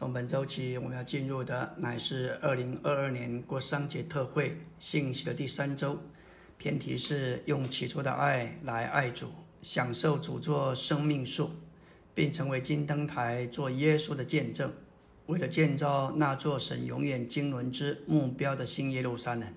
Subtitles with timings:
[0.00, 5.98] 从本周起，我们要进入的乃是二零二二年过商节特会信息的第三周，
[6.56, 9.28] 偏题是用起初的爱来爱主，
[9.60, 11.50] 享受主做生命树，
[12.14, 14.72] 并成为金灯台做耶稣的见证，
[15.26, 19.52] 为了建造那座神永远经纶之目标的新耶路撒冷。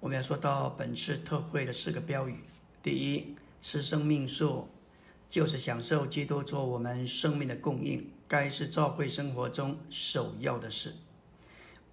[0.00, 2.40] 我们要说到本次特会的四个标语：
[2.82, 4.68] 第一，吃生命树。
[5.28, 10.94] 就是享受基督做我们生命的供应，该是教会生活中首要的事。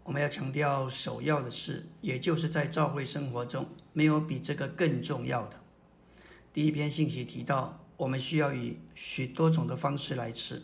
[0.04, 5.60] 我们要强调首要的事，也就是在教会生活中没有比这个更重要的。
[6.52, 10.64] 第一篇信息提到，我们需要以许多种的方式来吃，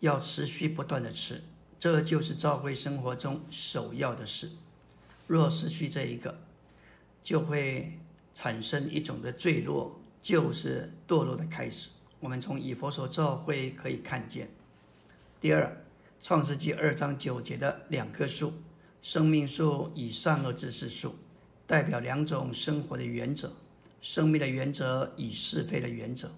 [0.00, 1.42] 要持续不断的吃，
[1.78, 4.50] 这就是教会生活中首要的事。
[5.26, 6.40] 若失去这一个，
[7.22, 7.98] 就会
[8.32, 10.00] 产生一种的坠落。
[10.20, 11.90] 就是堕落的开始。
[12.18, 14.50] 我们从以佛所教会可以看见。
[15.40, 15.84] 第二，
[16.20, 18.54] 创世纪二章九节的两棵树，
[19.00, 21.14] 生命树以善恶知识树，
[21.64, 23.52] 代表两种生活的原则：
[24.00, 26.32] 生命的原则与是非的原则。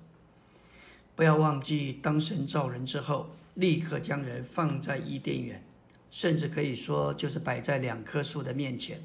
[1.17, 5.65] 不要忘记，当神造人之后，立刻将人放在伊甸园，
[6.11, 9.03] 甚至可以说就是摆在两棵树的面前。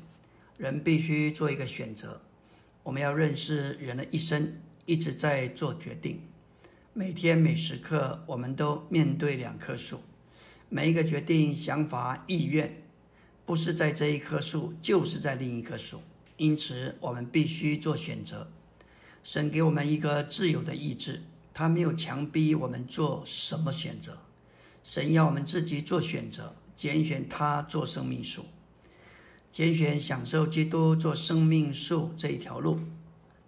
[0.57, 2.19] 人必须做一个选择。
[2.83, 4.57] 我们要认识人的一生。
[4.87, 6.21] 一直在做决定，
[6.97, 9.99] 每天每时刻，我们都面对两棵树。
[10.69, 12.83] 每一个决定、想法、意愿，
[13.45, 16.01] 不是在这一棵树，就是在另一棵树。
[16.37, 18.49] 因此，我们必须做选择。
[19.25, 24.19] 神给我们一个自由的意志，他没有强逼我们做什么选择。
[24.81, 28.45] 神要我们自己做选择，拣选他做生命树，
[29.51, 32.79] 拣选享受基督做生命树这一条路。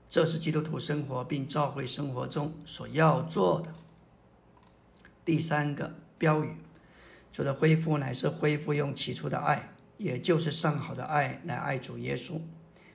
[0.10, 3.74] 这是基督徒生活并教会生活中所要做的
[5.26, 6.56] 第三个标语：
[7.34, 12.40] 主的恢复乃是恢复用起初的爱，也就是上好的爱来爱主耶稣，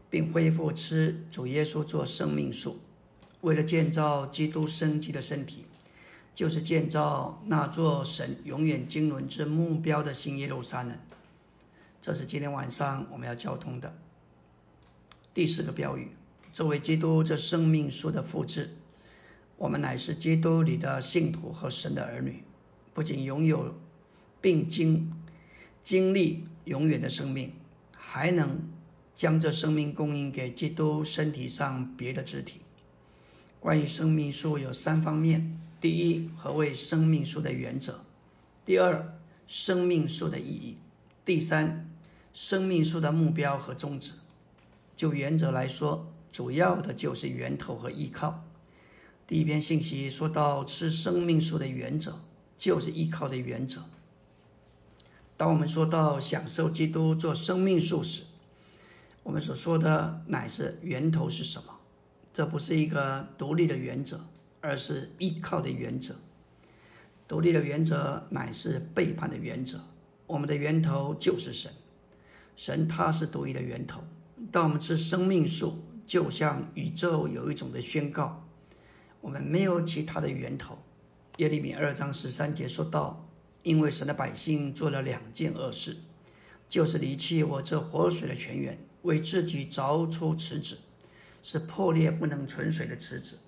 [0.08, 2.80] 并恢复吃主耶稣做生命树，
[3.42, 5.66] 为了建造基督生机的身体，
[6.34, 10.98] 就是建造那座神永远经纶之目标的新耶路撒冷。
[12.00, 13.94] 这是今天晚上我们要交通的
[15.34, 16.16] 第四个标语。
[16.52, 18.76] 作为基督这生命树的复制，
[19.56, 22.42] 我们乃是基督里的信徒和神的儿女，
[22.92, 23.74] 不仅拥有
[24.40, 25.10] 并经
[25.82, 27.52] 经历永远的生命，
[27.96, 28.60] 还能
[29.14, 32.60] 将这生命供应给基督身体上别的肢体。
[33.58, 38.04] 关于生命树有三方面：第一，何谓生命树的原则；
[38.66, 40.76] 第二，生命树的意义；
[41.24, 41.88] 第三，
[42.34, 44.12] 生命树的目标和宗旨。
[44.94, 48.42] 就原则来说，主要的就是源头和依靠。
[49.26, 52.18] 第一篇信息说到吃生命树的原则，
[52.56, 53.82] 就是依靠的原则。
[55.36, 58.22] 当我们说到享受基督做生命树时，
[59.22, 61.78] 我们所说的乃是源头是什么？
[62.32, 64.24] 这不是一个独立的原则，
[64.60, 66.16] 而是依靠的原则。
[67.28, 69.80] 独立的原则乃是背叛的原则。
[70.26, 71.70] 我们的源头就是神，
[72.56, 74.02] 神他是独一的源头。
[74.50, 78.46] 当我们吃生命树，就像宇宙有一种的宣告，
[79.20, 80.78] 我们没有其他的源头。
[81.38, 83.28] 耶利米二章十三节说道
[83.62, 85.96] ：“因为神的百姓做了两件恶事，
[86.68, 90.78] 就是离弃我这活水的泉源，为自己凿出池子，
[91.42, 93.38] 是破裂不能存水的池子。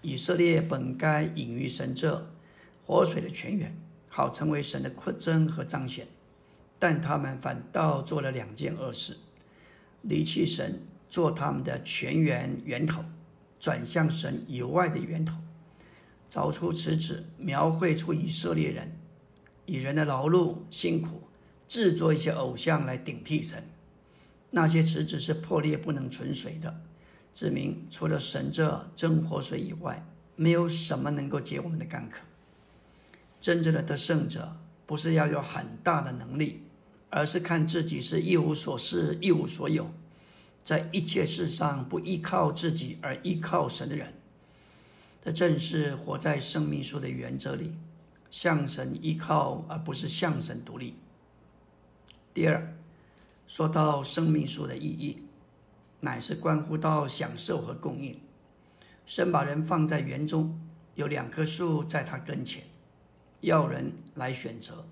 [0.00, 2.30] 以色列本该隐于神这
[2.86, 3.76] 活水的泉源，
[4.08, 6.06] 好成为神的扩增和彰显，
[6.78, 9.16] 但他们反倒做了两件恶事，
[10.02, 10.80] 离弃神。”
[11.12, 13.04] 做他们的泉源源头，
[13.60, 15.36] 转向神以外的源头，
[16.26, 18.96] 找出池子，描绘出以色列人
[19.66, 21.20] 以人的劳碌辛苦
[21.68, 23.62] 制作一些偶像来顶替神。
[24.52, 26.80] 那些池子是破裂不能存水的，
[27.34, 32.22] 指明除了神这真活水以外，没有什么能够解我们的干渴。
[33.38, 34.56] 真正的得胜者，
[34.86, 36.62] 不是要有很大的能力，
[37.10, 39.90] 而是看自己是一无所失、一无所有。
[40.64, 44.14] 在一切事上不依靠自己而依靠神的人，
[45.20, 47.74] 这正是活在生命树的原则里，
[48.30, 50.94] 向神依靠而不是向神独立。
[52.32, 52.74] 第二，
[53.48, 55.26] 说到生命树的意义，
[56.00, 58.20] 乃是关乎到享受和供应。
[59.04, 60.60] 神把人放在园中，
[60.94, 62.62] 有两棵树在他跟前，
[63.40, 64.86] 要人来选择。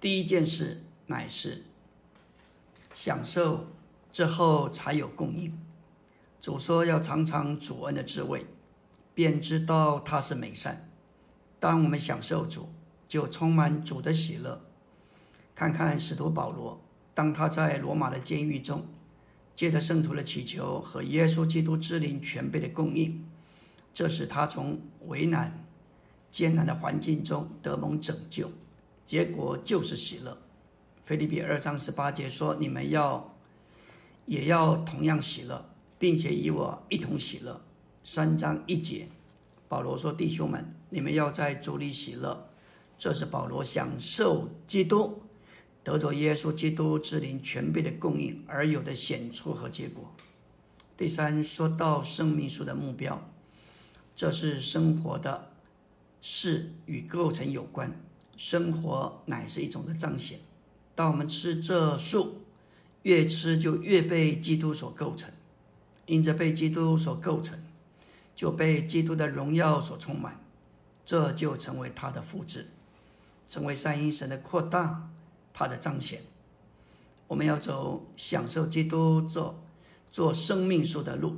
[0.00, 1.64] 第一件事乃是
[2.94, 3.66] 享受。
[4.14, 5.58] 之后才有供应。
[6.40, 8.46] 主说要尝尝主恩的滋味，
[9.12, 10.88] 便知道他是美善。
[11.58, 12.68] 当我们享受主，
[13.08, 14.60] 就充满主的喜乐。
[15.52, 16.80] 看看使徒保罗，
[17.12, 18.86] 当他在罗马的监狱中，
[19.56, 23.26] 借着圣徒的祈求和耶稣基督之灵全备的供应，
[23.92, 25.66] 这使他从为难、
[26.30, 28.52] 艰难的环境中得蒙拯救，
[29.04, 30.38] 结果就是喜乐。
[31.04, 33.33] 腓立比二章十八节说：“你们要
[34.26, 35.64] 也要同样喜乐，
[35.98, 37.60] 并且与我一同喜乐。”
[38.02, 39.08] 三章一节，
[39.68, 42.50] 保罗说：“弟兄们，你们要在主里喜乐。”
[42.96, 45.22] 这是保罗享受基督。
[45.82, 50.14] 得着耶稣基督之灵全备的供应而有的显出和结果。
[50.96, 53.30] 第三，说到生命树的目标，
[54.16, 55.50] 这是生活的
[56.22, 58.00] 事与构成有关。
[58.36, 60.38] 生活乃是一种的彰显。
[60.94, 62.43] 当我们吃这树，
[63.04, 65.32] 越吃就越被基督所构成，
[66.04, 67.58] 因着被基督所构成，
[68.34, 70.44] 就被基督的荣耀所充满，
[71.06, 72.66] 这就成为他的复制，
[73.48, 75.10] 成为三一神的扩大。
[75.56, 76.20] 他的彰显，
[77.28, 79.62] 我们要走享受基督做
[80.10, 81.36] 做生命树的路，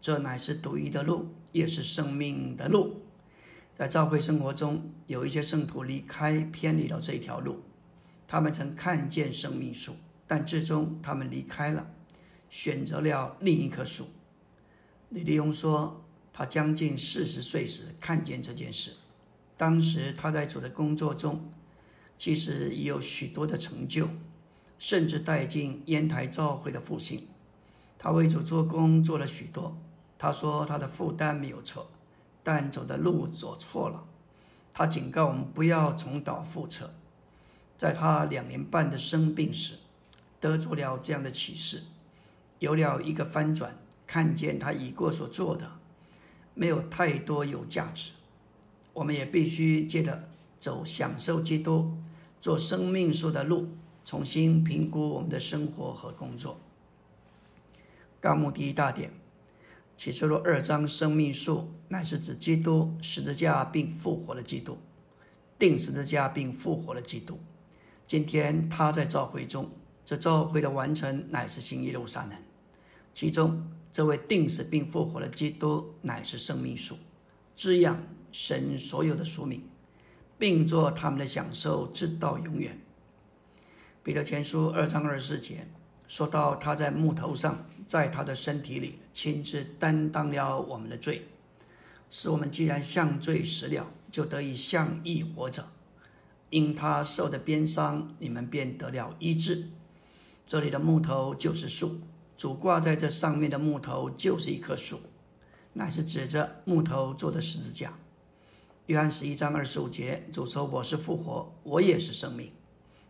[0.00, 3.02] 这乃是独一的路，也是生命的路。
[3.76, 7.60] 在教会生活中，有一些圣徒离开偏离了这一条路，
[8.26, 9.92] 他们曾看见生命树，
[10.28, 11.90] 但最终他们离开了，
[12.48, 14.06] 选择了另一棵树。
[15.08, 18.92] 李立勇说，他将近四十岁时看见这件事，
[19.56, 21.50] 当时他在主的工作中。
[22.18, 24.08] 其实已有许多的成就，
[24.76, 27.28] 甚至带进烟台教会的复兴。
[27.96, 29.78] 他为主做工做了许多。
[30.18, 31.88] 他说他的负担没有错，
[32.42, 34.04] 但走的路走错了。
[34.72, 36.92] 他警告我们不要重蹈覆辙。
[37.78, 39.76] 在他两年半的生病时，
[40.40, 41.82] 得出了这样的启示，
[42.58, 43.76] 有了一个翻转，
[44.06, 45.72] 看见他已过所做的
[46.54, 48.12] 没有太多有价值。
[48.92, 51.96] 我们也必须接着走，享受基督。
[52.40, 53.68] 做生命树的路，
[54.04, 56.60] 重新评估我们的生活和工作。
[58.20, 59.12] 纲目第一大点，
[59.96, 64.78] 启示录二章，生命树乃是指基督十字架并复活的基督，
[65.58, 67.40] 定十字架并复活的基督。
[68.06, 69.68] 今天他在召会中，
[70.08, 72.32] 这召会的完成乃是新耶路撒冷。
[73.12, 76.96] 其中这位定死并复活的基督乃是生命树，
[77.54, 78.02] 滋养
[78.32, 79.62] 神所有的属民。
[80.38, 82.80] 并做他们的享受，直到永远。
[84.02, 85.66] 彼得前书二章二十四节
[86.06, 91.26] 说到，他在木头上，在他的身体里亲自担当了我们的罪，
[92.08, 95.68] 使我们既然向罪死了，就得以向义活着。
[96.50, 99.68] 因他受的鞭伤，你们便得了医治。
[100.48, 102.00] 这里的木头就是树，
[102.34, 104.98] 主挂在这上面的木头就是一棵树，
[105.74, 107.92] 乃是指着木头做的十字架。
[108.86, 112.50] 约翰十一章二十五节，主说：“我是复活，我也是生命。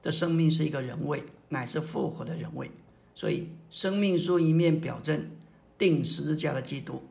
[0.03, 2.73] 这生命是一个人位，乃是复活的人位。
[3.15, 5.31] 所以，生命树一面表征
[5.79, 7.05] 定十字架的基督，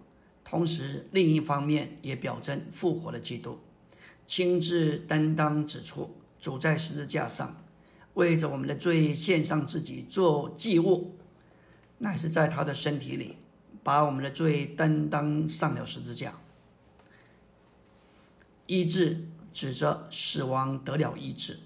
[0.43, 3.59] 同时另一方面也表征复活的基督。
[4.25, 7.63] 亲自担当指出，主在十字架上
[8.17, 11.15] 为着我们的罪献上自己做祭物，
[11.99, 13.37] 乃是在他的身体里
[13.83, 16.33] 把我们的罪担当上了十字架。”
[18.65, 21.59] 医治指着死亡得了医治，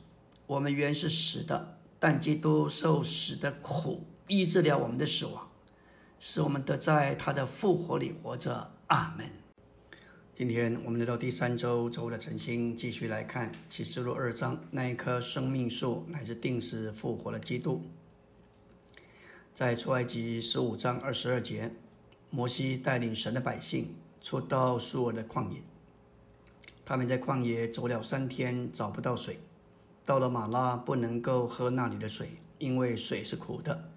[0.46, 5.50] 我们原是死的，但基督受死的苦，医治了我们的死亡，
[6.20, 8.72] 使我们得在他的复活里活着。
[8.92, 9.41] 阿门。
[10.34, 17.82] 今天我们来到第三周周的晨星，继续来看启示录二章，那一棵生命树乃是定时复活的基督。
[19.54, 21.70] 在出埃及十五章二十二节，
[22.30, 25.58] 摩西带领神的百姓出到苏尔的旷野。
[26.86, 29.38] 他们在旷野走了三天，找不到水。
[30.06, 33.92] 到了马拉，不能够喝那里的水，因为水是苦的。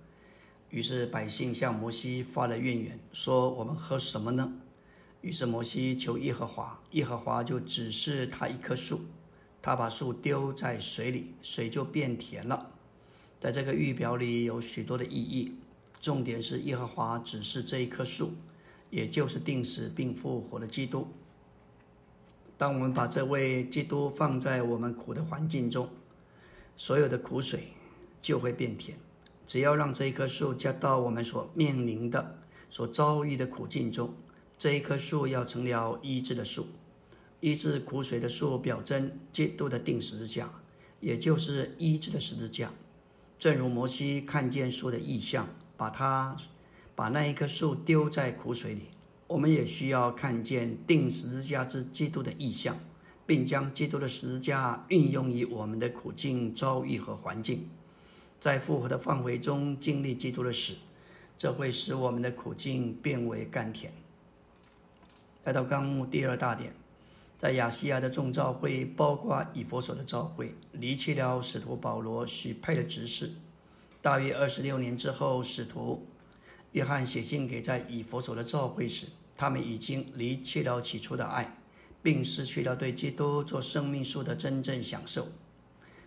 [0.71, 4.53] 于是百姓向摩西发了怨言，说：“我们喝什么呢？”
[5.25, 9.01] 于是摩西求耶和华，耶和华就指示他一棵树，
[9.63, 12.71] 他把树丢在水里，水就变甜了。
[13.41, 15.55] 在这个预表里有许多的意义，
[15.99, 18.35] 重点是耶和华指示这一棵树，
[18.91, 21.09] 也就是定死并复活的基督。
[22.59, 25.89] 当我们把这位基督放在我们苦的环境中，
[26.77, 27.69] 所有的苦水
[28.21, 28.99] 就会变甜。
[29.47, 32.39] 只要让这一棵树加到我们所面临的、
[32.69, 34.15] 所遭遇的苦境中，
[34.65, 36.67] 这一棵树要成了医治的树，
[37.41, 40.51] 医治苦水的树，表征基督的定十字架，
[41.01, 42.73] 也就是医治的十字架。
[43.39, 46.35] 正如摩西看见树的意象，把它
[46.95, 48.85] 把那一棵树丢在苦水里。
[49.27, 52.75] 我们也需要看见定十字架之基督的意象，
[53.27, 57.69] 并将基督的十字架运用于我们的苦境遭遇和环境，
[58.41, 60.73] 在复活的范围中经历基督的死，
[61.37, 63.93] 这会使我们的苦境变为甘甜。
[65.45, 66.75] 来到纲目第二大点，
[67.37, 73.31] 在亚细亚的众召会，包括以佛所的召会，离弃了使徒保罗许配的执事。
[74.01, 76.07] 大约二十六年之后，使徒
[76.73, 81.59] 约翰写信给在以佛所的召会时，他们已经离弃了起初的爱，
[82.03, 85.29] 并失去了对基督做生命树的真正享受。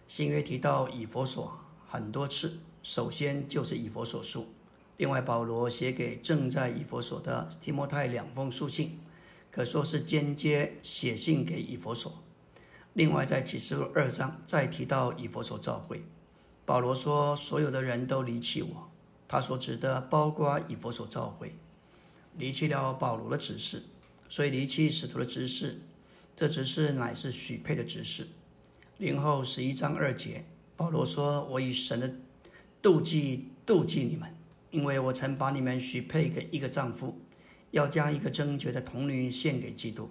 [0.07, 4.47] 新约提到以佛所很多次，首先就是以佛所书。
[4.97, 8.99] 另外，保罗写给正在以佛所的提摩太两封书信。
[9.57, 12.21] 可说是间接写信给以佛所。
[12.93, 16.03] 另外，在启示录二章再提到以佛所召会，
[16.63, 18.91] 保罗说：“所有的人都离弃我。”
[19.27, 21.55] 他所指的包括以佛所召会，
[22.35, 23.81] 离弃了保罗的指示，
[24.29, 25.81] 所以离弃使徒的指示。
[26.35, 28.27] 这指示乃是许配的指示。
[28.99, 30.45] 零后十一章二节，
[30.75, 32.13] 保罗说：“我以神的
[32.79, 34.31] 妒忌妒忌你们，
[34.69, 37.19] 因为我曾把你们许配给一个丈夫。”
[37.71, 40.09] 要将一个贞洁的童女献给基督，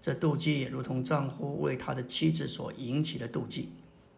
[0.00, 3.70] 这妒忌如同丈夫为他的妻子所引起的妒忌。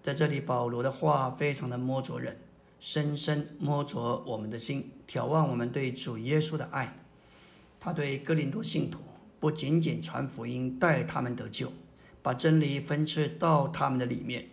[0.02, 2.38] 在这里，保罗的话非常的摸着人，
[2.80, 6.96] 深深摸着我们的心，眺望我们对主耶稣的爱。
[7.80, 9.00] 他对哥林多信徒
[9.38, 11.72] 不仅仅传福音，带他们得救，
[12.22, 14.48] 把真理分赐到他们的里面，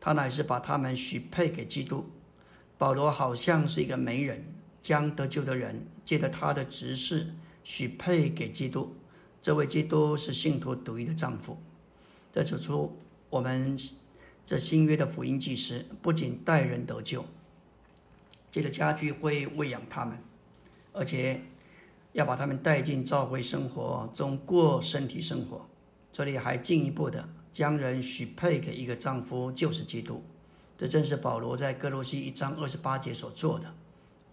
[0.00, 2.10] 他乃是把他们许配给基督。
[2.76, 4.44] 保罗好像是一个媒人，
[4.82, 7.28] 将得救的人借着他的执事。
[7.64, 8.94] 许配给基督，
[9.42, 11.58] 这位基督是信徒独一的丈夫。
[12.32, 12.96] 这指出，
[13.30, 13.76] 我们
[14.46, 17.24] 这新约的福音祭司不仅带人得救，
[18.50, 20.18] 借着家具会喂养他们，
[20.92, 21.42] 而且
[22.12, 25.66] 要把他们带进教会生活中过身体生活。
[26.12, 30.22] 这里还进一步的将人许配给一个丈夫，就是基督。
[30.76, 33.74] 这正是保罗在哥罗西一章二十八节所做的。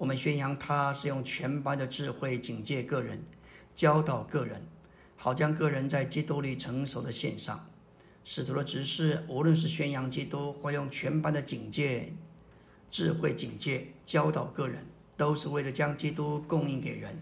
[0.01, 3.23] 我们宣扬他是用全班的智慧警戒个人，
[3.75, 4.65] 教导个人，
[5.15, 7.67] 好将个人在基督里成熟的献上。
[8.23, 12.13] 使徒的指示，无论是宣扬基督，或用全班的警戒、
[12.89, 17.21] 智慧警戒教导个人，都是为了将基督供应给人，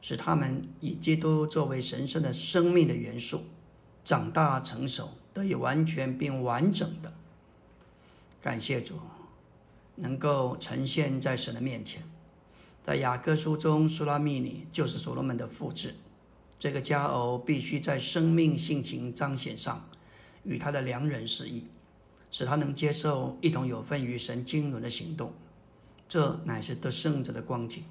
[0.00, 3.44] 使他们以基督作为神圣的生命的元素，
[4.02, 7.12] 长大成熟，得以完全并完整的。
[8.40, 8.98] 感谢主，
[9.96, 12.02] 能够呈现在神的面前。
[12.84, 15.94] 在雅各书中，苏拉密尼就是所罗门的复制。
[16.58, 19.88] 这个佳偶必须在生命性情彰显上
[20.42, 21.64] 与他的良人示意，
[22.30, 25.32] 使他能接受一同有份于神经纶的行动。
[26.06, 27.82] 这乃是得胜者的光景。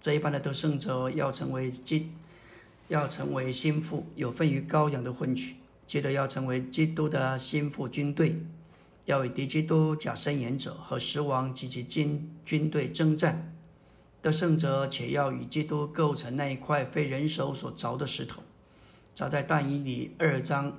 [0.00, 2.08] 这一般的得胜者要成为基，
[2.88, 8.40] 要成为心腹，有份于羔羊的婚娶；接着要成为基督的心腹军队，
[9.04, 13.53] 要与敌基督假身言者和十王及其军军队征战。
[14.24, 18.42] 得胜者，且要与基督构成那一块非人手所凿的石头，
[19.14, 20.78] 凿在但以里二章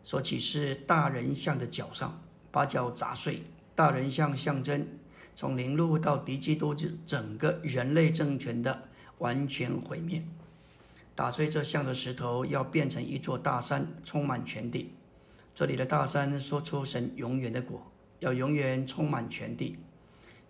[0.00, 3.42] 所启示大人像的脚上，把脚砸碎。
[3.74, 4.86] 大人像象征
[5.34, 8.84] 从零路到敌基督之整个人类政权的
[9.18, 10.22] 完全毁灭。
[11.16, 14.94] 打碎这像的石头，要变成一座大山，充满全地。
[15.52, 19.78] 这里的大山说出神永远的果，要永远充满全地。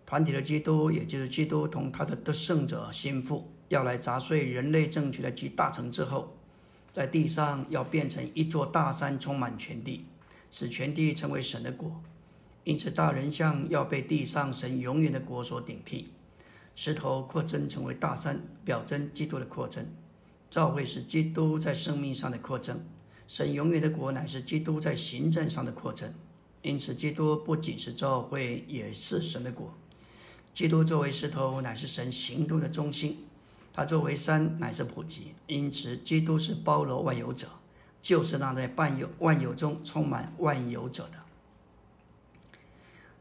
[0.08, 6.34] 团体的基督，也就是基督同他的得胜者心腹，要来砸碎人类政权的集大成之后，
[6.94, 10.06] 在地上要变成一座大山，充满全地，
[10.50, 12.02] 使全地成为神的国。
[12.64, 16.08] 因此，大人像要被地上神永远的国所顶替。
[16.74, 19.86] 石头扩增成为大山，表征基督的扩增。
[20.48, 22.82] 教会是基督在生命上的扩增，
[23.26, 26.10] 神永远的国乃是基督在行政上的扩增。
[26.62, 29.70] 因此，基督不仅是教会，也是神的国。
[30.52, 33.12] 基督作为石头，乃是神行动的中心；
[33.72, 35.34] 他作为山，乃是普及。
[35.46, 37.48] 因此，基督是包罗万有者，
[38.02, 41.18] 就是那在万有万有中充满万有者的。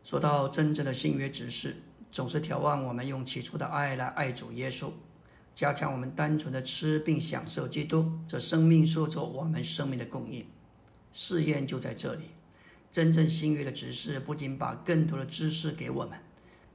[0.04, 1.76] 说到真正的新约指示，
[2.12, 4.90] 总是眺望我们用起初的爱来爱主耶稣，
[5.54, 10.46] 加强我们单纯的吃并享受基督这生命说着我们生命的供应。
[11.12, 12.22] 试验就在这里。
[12.90, 16.18] 真正新约的指示，不仅把更多的知识给我们。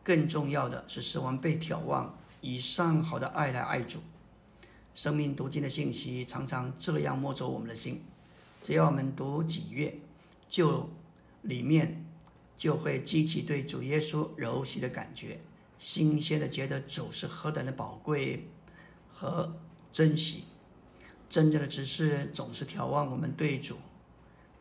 [0.02, 4.00] 更重要的是，使我们被眺望以上好的爱来爱主。
[4.94, 8.04] 生命读经的信息常常这样摸着我们的心。
[8.61, 9.99] 只要我们读几页，
[10.49, 10.90] 就
[11.42, 12.04] 里面
[12.56, 15.40] 就会激起对主耶稣柔细的感觉，
[15.78, 18.49] 新鲜的觉得主是何等的宝贵
[19.12, 19.56] 和
[19.90, 20.44] 珍惜。
[21.30, 23.78] 真正的只是总是眺望我们对主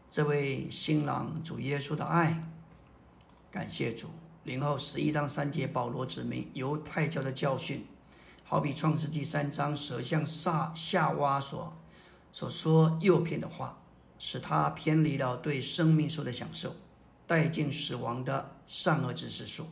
[0.10, 2.48] 这位新郎主耶稣的爱。
[3.52, 4.08] 感谢主。
[4.44, 7.86] 零后十一章三节，保罗指明犹太教的教训，
[8.44, 11.78] 好比创世纪三章蛇向撒夏娃所
[12.32, 13.78] 所说诱骗的话，
[14.18, 16.76] 使他偏离了对生命树的享受，
[17.28, 19.68] 带进死亡的善恶知识树，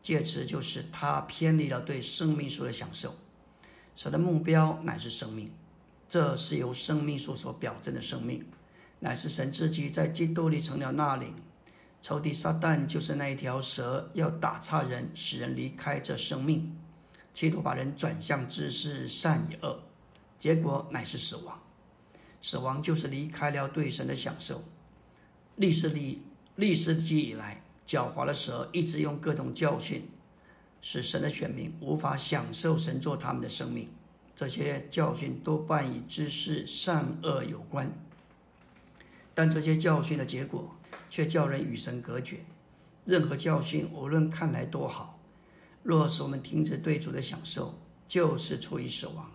[0.00, 3.14] 借此就使他偏离了对生命树的享受。
[3.94, 5.52] 神的目标乃是生命，
[6.08, 8.46] 这是由生命树所表征的生命，
[9.00, 11.34] 乃是神自己在基督里成了那灵。
[12.06, 16.72] 仇敌撒旦就是那一条蛇，要打岔人，使人离开这生命，
[17.34, 19.80] 企图把人转向知识善与恶，
[20.38, 21.60] 结果乃是死亡。
[22.40, 24.62] 死亡就是离开了对神的享受。
[25.56, 26.22] 历史里
[26.54, 30.08] 历史记以来，狡猾的蛇一直用各种教训，
[30.80, 33.88] 使神的选民无法享受神做他们的生命。
[34.36, 37.92] 这些教训多半与知识善恶有关，
[39.34, 40.72] 但这些教训的结果。
[41.08, 42.44] 却叫人与神隔绝。
[43.04, 45.18] 任何教训，无论看来多好，
[45.82, 49.30] 若是我们停止对主的享受，就是出于死亡。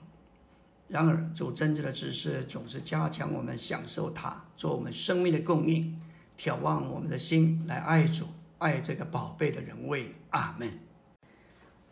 [0.87, 5.97] 然而，主真正的指示总是加强我们享受它，做我们生命的供应，
[6.37, 8.25] 眺望我们的心来爱主，
[8.57, 10.13] 爱这个宝贝的人位。
[10.31, 10.79] 阿门。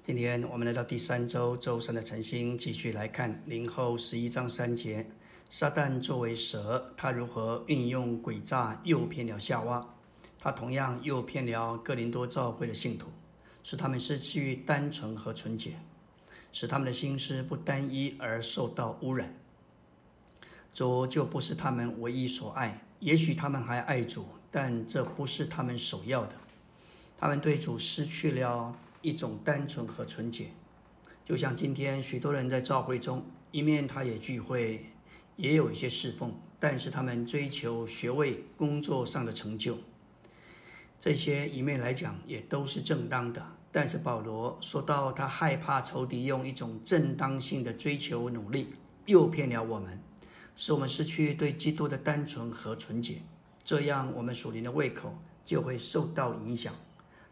[0.02, 5.08] 今天我们来到第三周周三的晨星，继续来看零后十一章三节。
[5.52, 9.96] 撒旦作为蛇，他如何运用诡诈诱骗了夏娃？
[10.38, 13.08] 他同样诱骗了哥林多教会的信徒，
[13.64, 15.80] 使他们失去单纯和纯洁，
[16.52, 19.32] 使他们的心思不单一而受到污染。
[20.72, 26.36] 主就不是他们唯一所爱，也许他们还爱主，但这不是他们首要的。
[27.18, 30.52] 他们对主失去了一种单纯和纯洁，
[31.26, 34.86] 就像今天许多人在教会中，一面他也聚会。
[35.40, 39.78] 也有一些侍奉，但是他们追求学位、工作上的成就，
[41.00, 43.42] 这些一面来讲也都是正当的。
[43.72, 48.74] 但是保罗说到，他害怕仇敌用一种正当性的追求努力
[49.06, 49.98] 诱骗了我们，
[50.58, 53.22] 使我们失去对基督的单纯和纯洁，
[53.64, 56.74] 这样我们属灵的胃口就会受到影响，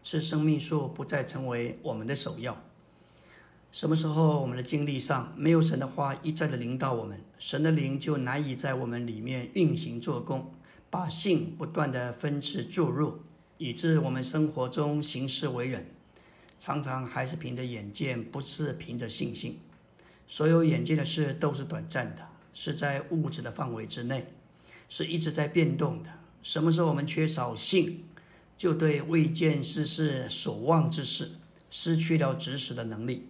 [0.01, 2.57] 吃生命树不再成为我们的首要。
[3.77, 10.51] 什么时候我们的经历上没有神的话一再的领导我们，神的灵就难以在我们里面运行做工，
[10.89, 13.19] 把性不断的分次注入，
[13.59, 15.85] 以致我们生活中行事为人，
[16.57, 19.59] 常常还是凭着眼见，不是凭着信心。
[20.27, 24.33] 所有眼见的事都是短暂的，是在物质的范围之内，
[24.89, 26.09] 是一直在变动的。
[26.41, 28.05] 什么时候我们缺少性，
[28.57, 31.33] 就对未见世事、所望之事
[31.69, 33.27] 失去了指使的能力。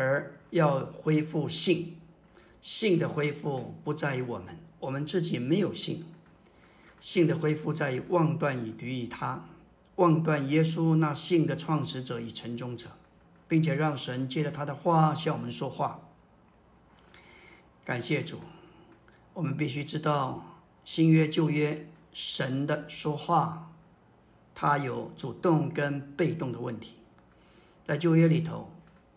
[0.00, 1.98] 而要恢复性，
[2.62, 6.06] 性的恢复不在于我们，我们自己没有性。
[7.00, 9.44] 性的恢复在于妄断与敌于他，
[9.96, 12.88] 妄断耶稣那性的创始者与成终者，
[13.46, 16.00] 并且让神借着他的话向我们说话。
[17.84, 18.40] 感谢主，
[19.34, 23.70] 我们必须知道新约旧约神的说话，
[24.54, 26.94] 他有主动跟被动的问题，
[27.84, 28.70] 在旧约里头。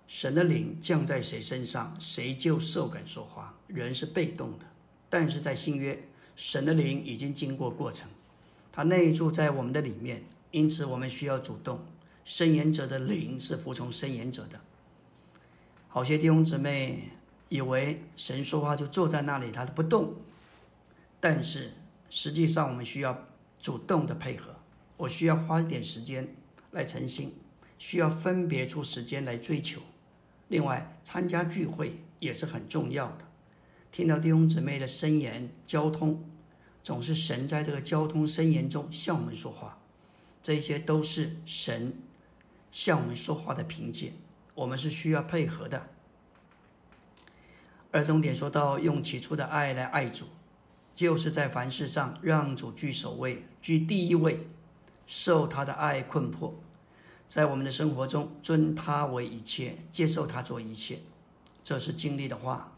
[0.07, 3.57] 神的灵降在谁身上，谁就受感说话。
[3.67, 4.65] 人是被动的，
[5.09, 8.09] 但是在新约，神的灵已经经过过程，
[8.71, 11.85] 他内住在我们的里面，因此我们需要主动。
[12.25, 14.61] 申言者的灵是服从申言者的。
[15.87, 17.09] 好些弟兄姊妹
[17.49, 20.13] 以为神说话就坐在那里，他不动，
[21.19, 21.73] 但是
[22.09, 23.27] 实际上我们需要
[23.59, 24.55] 主动的配合。
[24.95, 26.35] 我需要花一点时间
[26.71, 27.35] 来诚心，
[27.77, 29.81] 需要分别出时间来追求。
[30.47, 33.25] 另外，参加聚会也是很重要的。
[33.91, 36.23] 听到弟兄姊妹的声言，交通
[36.81, 39.79] 总是神在这个交通声言中向我们说话，
[40.41, 41.93] 这些都是神
[42.71, 44.13] 向我们说话的凭借。
[44.55, 45.87] 我们是需要配合的。
[47.91, 50.25] 而重点说到用起初的爱来爱主，
[50.95, 54.47] 就是在凡事上让主居首位，居第一位，
[55.05, 56.55] 受他的爱困迫。
[57.33, 60.99] 在我们的生活中，尊他为一切，接受他做一切，
[61.63, 62.73] 这是经历的话。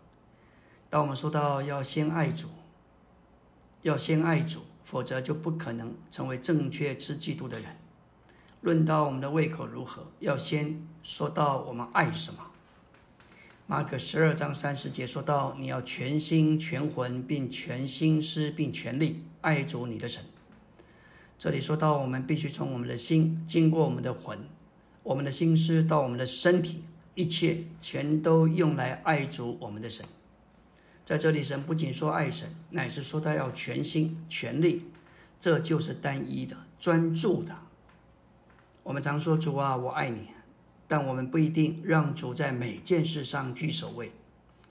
[0.89, 2.47] 当我们说到要先爱主，
[3.81, 7.75] 要先爱主，否则就不可能成为正确吃基督的人。
[8.61, 12.39] 论到我们的胃口如何，要先说到我们爱什么。
[13.67, 20.23] 马可十二章三十节说到，你要全心全魂，并全心思，并全力爱主你的神。
[21.37, 24.39] 这里说到，我们必须从我们的心经过我们的魂，
[25.03, 30.05] 我们的心思到我们的身体，一切全都用来爱主我们的神。
[31.05, 34.85] 在这里，神不仅说爱神，乃是说他要全心全力，
[35.39, 37.53] 这就是单一的、专注的。
[38.81, 40.29] 我们常说主啊，我爱你，
[40.87, 44.11] 但我们不一定让主在每件事上居首位。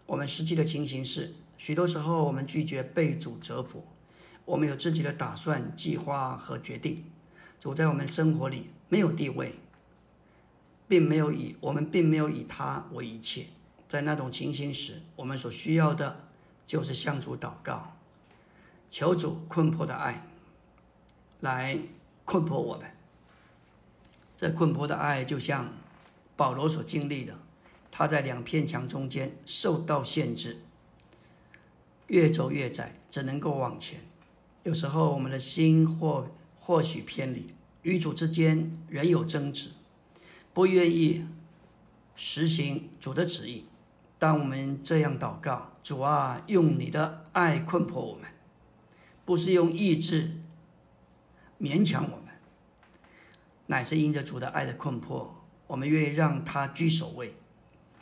[0.07, 3.85] 我们实际的情形是，许多时候我们拒绝被主折服，
[4.44, 7.04] 我们有自己的打算、计划和决定。
[7.61, 9.54] 主在我们生活里没有地位，
[10.87, 13.46] 并没有以我们并没有以他为一切。
[13.88, 16.28] 在那种情形时，我们所需要的
[16.66, 17.96] 就是向主祷告，
[18.90, 20.26] 求主困迫的爱。
[21.40, 21.78] 来
[22.24, 22.90] 困迫我们，
[24.35, 25.74] 这困迫的爱就像
[26.37, 27.38] 保罗所经历的，
[27.90, 30.62] 他在两片墙中间受到限制，
[32.07, 34.00] 越走越窄，只能够往前。
[34.64, 39.70] 有时候我们的心或或许偏离，与主之间仍有争执，
[40.53, 41.27] 不愿意
[42.16, 43.66] 实行主的旨意。
[44.18, 48.31] 当我们这样祷告：“主啊，用你的爱困迫我们，
[49.27, 50.40] 不是用意志。”
[51.61, 52.35] 勉强我们，
[53.66, 57.35] 乃是因着主的爱的困迫，我们愿意让他居首位。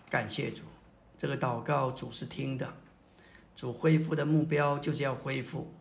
[0.08, 0.62] 感谢主，
[1.18, 2.72] 这个祷告主是听的。
[3.56, 5.72] 主恢复的目标就是要恢复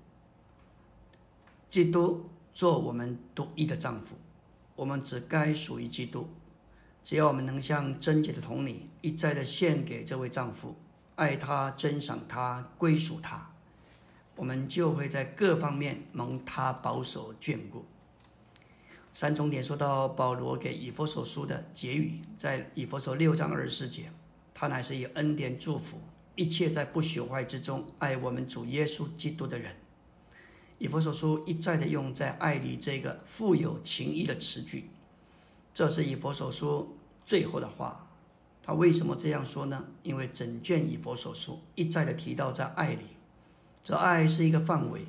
[1.72, 4.18] 基督做我们独一的丈夫，
[4.76, 6.28] 我们只该属于基督。
[7.02, 10.76] 只要我们能像贞洁的童女一再的献给这位丈夫，
[11.16, 13.54] 爱他、珍赏他、归属他。
[14.36, 17.86] 我们就会在各方面蒙他保守眷顾。
[19.14, 24.12] 三重点说到保罗给以弗所书的结语，在以弗所六章二十四节，
[24.54, 26.02] 他乃是以恩典祝福
[26.36, 29.74] 一切在不朽坏之中爱我们主耶稣基督的人。
[30.82, 34.90] 以弗所书一再的用在爱里这个富有情谊的词句，
[35.76, 38.08] 这是以弗所书最后的话。
[38.64, 39.86] 他为什么这样说呢？
[40.02, 43.06] 因为整卷以弗所书一再的提到在爱里。
[43.84, 45.06] 这爱是一个范围，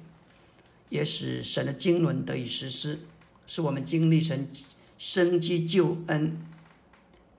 [0.91, 3.01] 也使神的经纶得以实施，
[3.47, 4.51] 是我们经历神
[4.99, 6.37] 生机救恩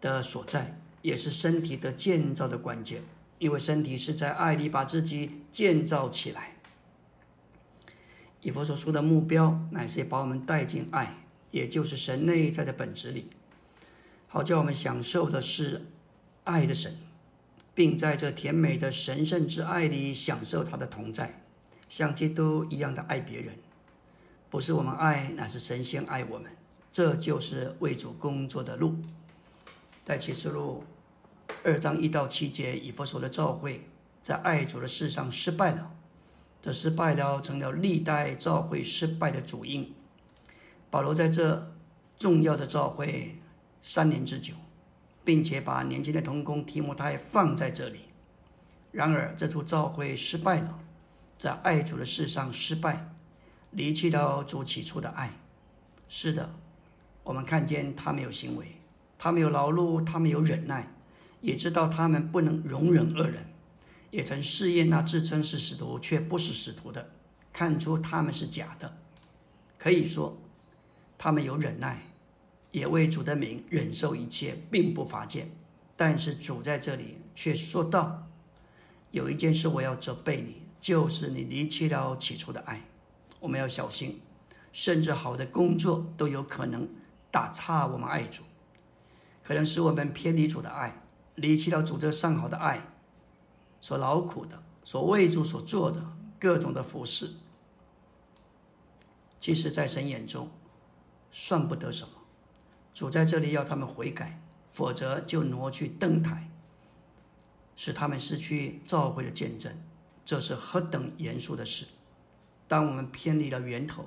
[0.02, 3.04] 的所在，也是身体的建造的关键。
[3.38, 6.53] 因为身体是在爱里把自己建造起来。
[8.44, 11.18] 以佛所说的目标，乃是把我们带进爱，
[11.50, 13.30] 也就是神内在的本质里，
[14.28, 15.88] 好叫我们享受的是
[16.44, 16.96] 爱的神。
[17.76, 21.42] 并在这甜美的神圣之爱里享受他的同在，
[21.90, 23.56] 像基督一样的爱别人，
[24.52, 26.52] 不是我们爱，乃是神仙爱我们。
[26.92, 28.98] 这就是为主工作的路。
[30.06, 30.84] 在启示录
[31.64, 33.88] 二章一到七节，以弗所的召会
[34.22, 35.93] 在爱主的事上失败了，
[36.64, 39.94] 这失败了成了历代召会失败的主因。
[40.90, 41.72] 保罗在这
[42.18, 43.38] 重要的召会
[43.84, 44.56] 三年之久。
[45.26, 48.02] 并且把年轻的童工提摩太放在这里。
[48.92, 50.80] 然而，这处召会失败了，
[51.40, 53.10] 在爱主的事上失败，
[53.72, 55.32] 离弃了主起初的爱。
[56.10, 56.54] 是的，
[57.24, 58.80] 我们看见他们有行为，
[59.18, 60.92] 他们有劳碌，他们有忍耐，
[61.40, 63.46] 也知道他们不能容忍恶人，
[64.14, 67.10] 也曾试验那自称是使徒却不是使徒的，
[67.52, 68.96] 看出他们是假的。
[69.80, 70.38] 可以说，
[71.18, 72.04] 他们有忍耐。
[72.70, 75.52] 也为主的名忍受一切，并不乏见。
[75.96, 78.28] 但是主在这里却说道
[79.12, 82.82] ：“有一件事我要责备你，就是你离弃了起初的爱。
[83.40, 84.22] 我们要小心，
[84.72, 86.88] 甚至好的工作都有可能
[87.30, 88.42] 打岔我们爱主，
[89.44, 91.04] 可能使我们偏离主的爱，
[91.36, 92.93] 离弃了主这上好的爱，
[93.84, 96.02] 所劳苦的，所为主所做的
[96.40, 97.30] 各种的服饰，
[99.42, 100.50] 其实，在神眼中，
[101.32, 102.14] 算不得什么。”
[102.96, 104.42] 主在这里要他们悔改，
[104.72, 106.50] 否则就挪去登台，
[107.76, 109.78] 使他们失去召会的见证。
[110.24, 111.86] 这是何等严肃的事！
[112.70, 114.06] 当我们偏离了源头，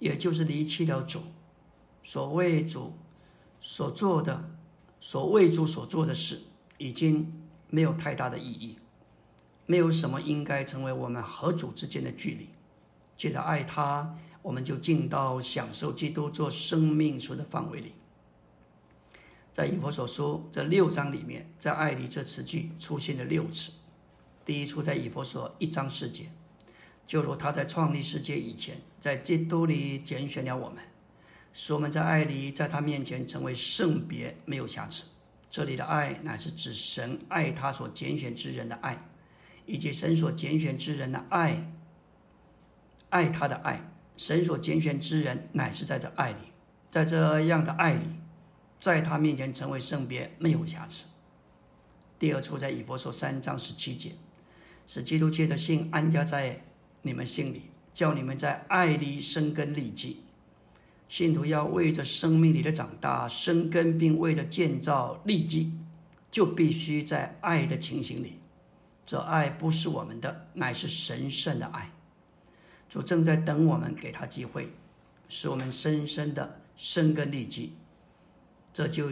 [0.00, 1.20] 也就是离弃了主，
[2.02, 2.94] 所谓主
[3.60, 4.50] 所做的、
[4.98, 6.42] 所为主所做的事，
[6.78, 8.78] 已经没有太大的意义，
[9.66, 12.48] 没有什么应该成为我们和主之间的距离。
[13.16, 17.92] 记得爱他，我们就进到享受基督做生命所的范围里。
[19.52, 23.72] 在以佛所书这六章里面，在爱里这词句出现了六次。
[24.44, 26.32] 第一处在以佛所一章四节，
[27.06, 30.82] 就如他在创立世界以前，在基督里拣选了我们，
[31.52, 35.04] 使我们在爱里，在他面前成为圣别，没有瑕疵。
[35.48, 39.11] 这里的爱乃是指神爱他所拣选之人的爱，
[39.66, 41.72] 以及神所拣选之人的爱，
[43.10, 43.92] 爱他的爱。
[44.16, 46.38] 神所拣选之人乃是在这爱里，
[46.90, 48.06] 在这样的爱里。
[48.80, 51.06] 在他面前成为圣别，没有瑕疵。
[52.18, 54.10] 第二处在以佛所三章十七节，
[54.88, 56.64] 使基督借的信安家在
[57.02, 60.24] 你们心里，叫你们在爱里生根立基。
[61.08, 65.72] 信徒要为着生命里的长大生根，并为了建造立基，
[66.32, 68.40] 就必须在爱的情形里。
[69.04, 71.90] 这爱不是我们的，乃是神圣的爱。
[72.88, 74.72] 主正在等我们给他机会，
[75.28, 77.74] 使我们深深的生根立基。
[78.72, 79.10] 这就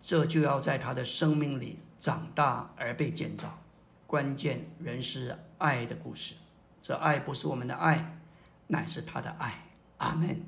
[0.00, 3.62] 这就要在他的生命里长大而被建造。
[4.06, 6.34] 关键仍是爱的故事。
[6.82, 8.18] 这爱不是我们的爱，
[8.66, 9.66] 乃是他的爱。
[9.98, 10.40] 阿门。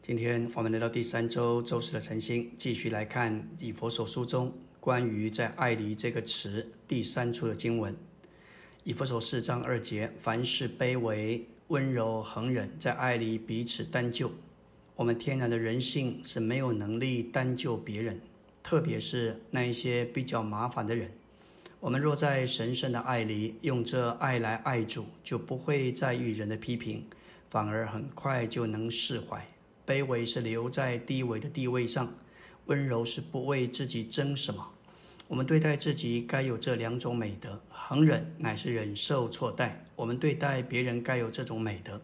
[0.00, 7.96] 今天我们来到第三周周四的晨星，继续来看以佛所书中关于在爱里这个词第三处的经文。
[8.82, 14.32] 以佛所四章二节：凡事卑微、温柔、恒忍，在爱里彼此担救。
[14.96, 18.20] 我们天然的人性是没有能力担救别人，
[18.60, 21.12] 特别是那一些比较麻烦的人。
[21.78, 27.06] 我们若在神圣的爱里用这爱来爱主，就不会在意人的批评，
[27.48, 29.46] 反而很快就能释怀。
[29.86, 32.12] 卑微是留在低微的地位上，
[32.66, 34.70] 温柔是不为自己争什么。
[35.28, 39.84] 我们对待自己该有这两种美德，恒忍乃是忍受错待。
[39.96, 42.00] 我们对待别人该有这种美德，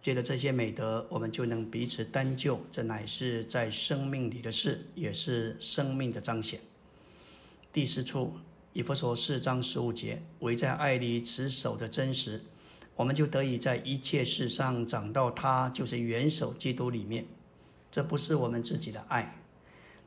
[0.00, 2.58] 借着这些美德，我们就能彼此担救。
[2.70, 6.60] 这乃是在生命里的事，也是生命的彰显。
[7.72, 8.32] 第四处，
[8.72, 12.40] 以弗所四章十五节，唯在爱里持守的真实。
[12.94, 17.26] 我们就得以在一切事上长到他就是元首基督里面。
[17.90, 19.42] 这不是我们自己的爱，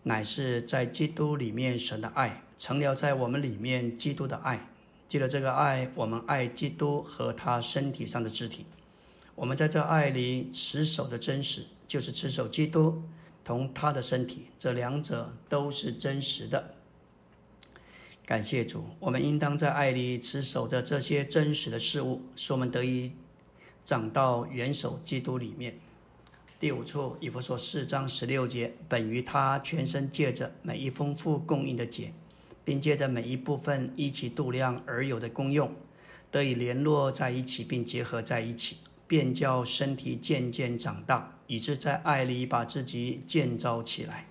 [0.04, 4.70] 乃是在基督里面神的爱成了在我们里面基督的爱。
[5.08, 8.66] 记得这个爱，我们爱基督和他身体上的肢体。
[9.36, 13.04] 我们在这爱里持守的真实，就是持守基督
[13.44, 16.74] 同他的身体，这两者都是真实的。
[18.26, 23.12] 感谢主，我们应当在爱里持守着这些真实的事物，使我们得以
[23.86, 25.78] 长到元首基督里面。
[26.60, 32.14] 第五处，以弗所四章十六节，本于他全身借着每一丰富供应的节，
[32.66, 35.74] 并借着每一部分一起度量而有的功用，
[36.30, 44.26] 得以联络在一起，并结合在一起，便叫身体渐渐长大，以致在爱里把自己建造起来。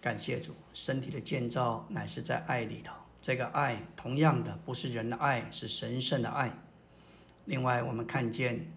[0.00, 2.94] 感谢主，身体的建造乃是在爱里头。
[3.20, 6.50] 这个爱，同样的不是人的爱，是神圣的爱。
[7.44, 8.72] 另外，我们看见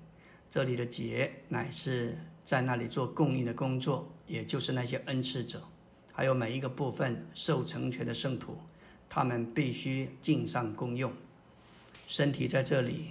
[0.50, 5.62] 这里的节，乃是在那里做供应的工作，也就是那些恩赐者，
[6.12, 8.58] 还有每一个部分受成全的圣徒，
[9.14, 11.14] 他们必须尽上功用。
[12.08, 13.10] 身体在这里，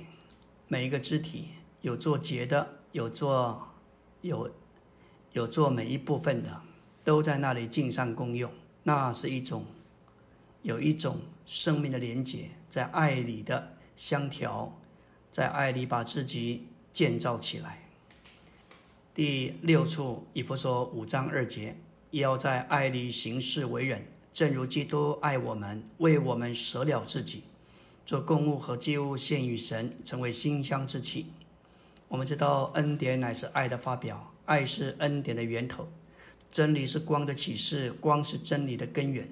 [0.67, 3.69] 每一个肢体有做节的，有做
[4.23, 4.51] 有
[5.31, 6.63] 有做每一部分的，
[7.05, 8.51] 都在那里尽上功用。
[8.83, 9.65] 那是一种。
[10.63, 14.79] 有一种生命的连结，在爱里的相调，
[15.33, 17.89] 在爱里把自己建造起来。
[19.13, 21.77] 第六处，以弗所五章二节，
[22.11, 27.45] 要在爱里行事为人，正如基督爱我们，为我们舍了自己，
[28.07, 31.27] 做供物和祭物献与神，成为馨香之气。
[32.09, 35.89] 我们知道，恩典乃是爱的发表，爱是恩典的源头，
[36.51, 39.29] 真理是光的启示，光是真理的根源。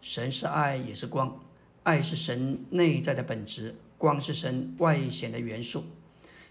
[0.00, 1.40] 神是爱，也是光。
[1.84, 5.84] 爱是神内在的本质，光是神外显的元素。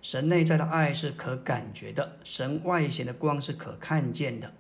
[0.02, 4.52] 神内在的爱是可感觉的，神外显的光是可看见的。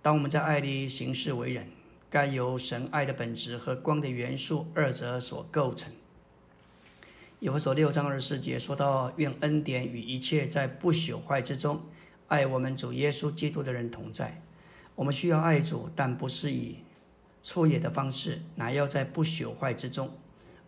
[0.00, 1.66] 当我们在爱里行事为人，
[2.10, 5.92] 该由神爱的本质和光的元素二者所构成。
[7.38, 11.80] 以弗所六章二十四节说到：“愿恩典与一切在不朽坏之中
[12.26, 14.42] 爱我们主耶稣基督的人同在。”
[14.96, 16.78] 我们需要爱主，但不是以。
[17.42, 20.12] 错野的方式，乃要在不朽坏之中。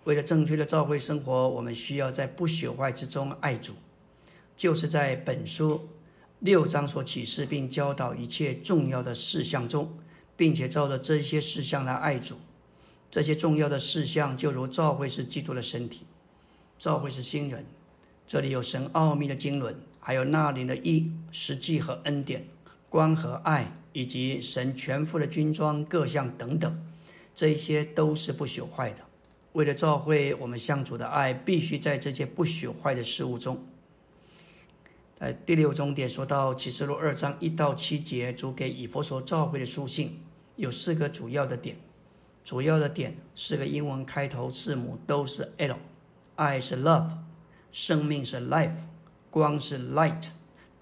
[0.05, 3.74] 为了正确的教会生活，我们需要在不朽坏之中爱主，
[4.57, 5.90] 就是在本书
[6.38, 9.98] 六章所启示并教导一切重要的事项中，
[10.36, 12.36] 并且照着这些事项来爱主。
[13.10, 16.06] 这些重要的事项，就如教会是基督的身体，
[16.78, 17.64] 教会是新人。
[18.26, 22.46] 这里有神奥秘的经纶，还有那里的义、实际和恩典、
[22.88, 23.72] 光和爱。
[23.94, 26.82] 以及神全副的军装各项等等，
[27.34, 29.04] 这一些都是不朽坏的。
[29.52, 33.62] 为了召会我们向主的爱，必须在这些不朽坏的事物中。
[35.22, 40.20] 呃第六重点说到启示录二章一到七节，主给以佛所召会的书信
[40.56, 41.76] 有四个主要的点。
[42.42, 45.76] 主要的点四个英文开头字母都是 L，
[46.35, 47.08] 爱是 love，
[47.70, 48.74] 生命是 life，
[49.30, 50.30] 光是 light，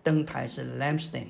[0.03, 1.26] 灯台是 lampstand。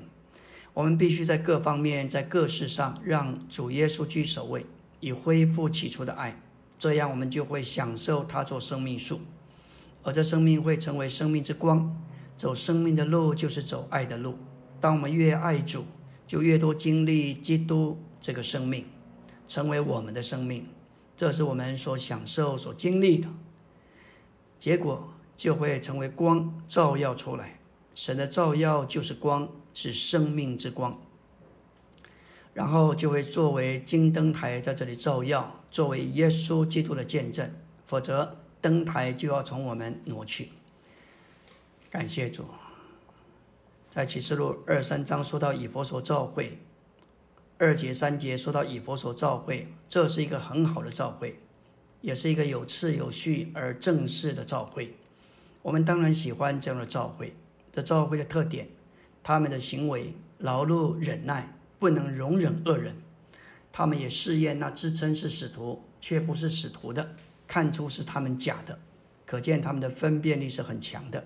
[0.72, 4.64] 我们必须在各方面、在各事上让主耶稣居首位，
[5.00, 6.40] 以恢复起初的爱，
[6.78, 9.20] 这样我们就会享受他做生命树。
[10.04, 12.00] 而这生命会成为生命之光。
[12.40, 14.38] 走生命的路就是走爱的路。
[14.80, 15.84] 当我们越爱主，
[16.26, 18.86] 就越多经历基督这个生命，
[19.46, 20.66] 成为我们的生命。
[21.14, 23.28] 这是我们所享受、所经历的
[24.58, 27.60] 结果，就会成为光照耀出来。
[27.94, 30.98] 神的照耀就是光，是生命之光。
[32.54, 37.52] 然后就会作为金灯台在这里照耀，作为耶稣基督的见证。
[37.84, 40.48] 否则，灯台就要从我们挪去。
[41.90, 42.44] 感谢主，
[43.90, 46.60] 在启示录二三章说到以佛所召会，
[47.58, 51.40] 二节三节说到以佛所召会，这是一个很好的召会，
[52.00, 54.94] 也是一个有次有序而正式的召会。
[55.62, 57.34] 我们当然喜欢这样的召会。
[57.72, 58.68] 这召会的特点，
[59.24, 62.94] 他们的行为劳碌忍耐，不能容忍恶人。
[63.72, 67.16] 他们也试验那自称是使徒却不是使徒的，
[67.48, 68.78] 看出是他们假的，
[69.26, 71.24] 可见他们的分辨力是很强的。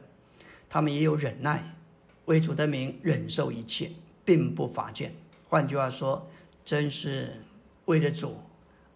[0.68, 1.77] 他们也有忍耐，
[2.24, 3.90] 为主的名忍受一切，
[4.24, 5.11] 并不乏倦。
[5.48, 6.29] 换句话说，
[6.64, 7.44] 真是
[7.85, 8.38] 为了主，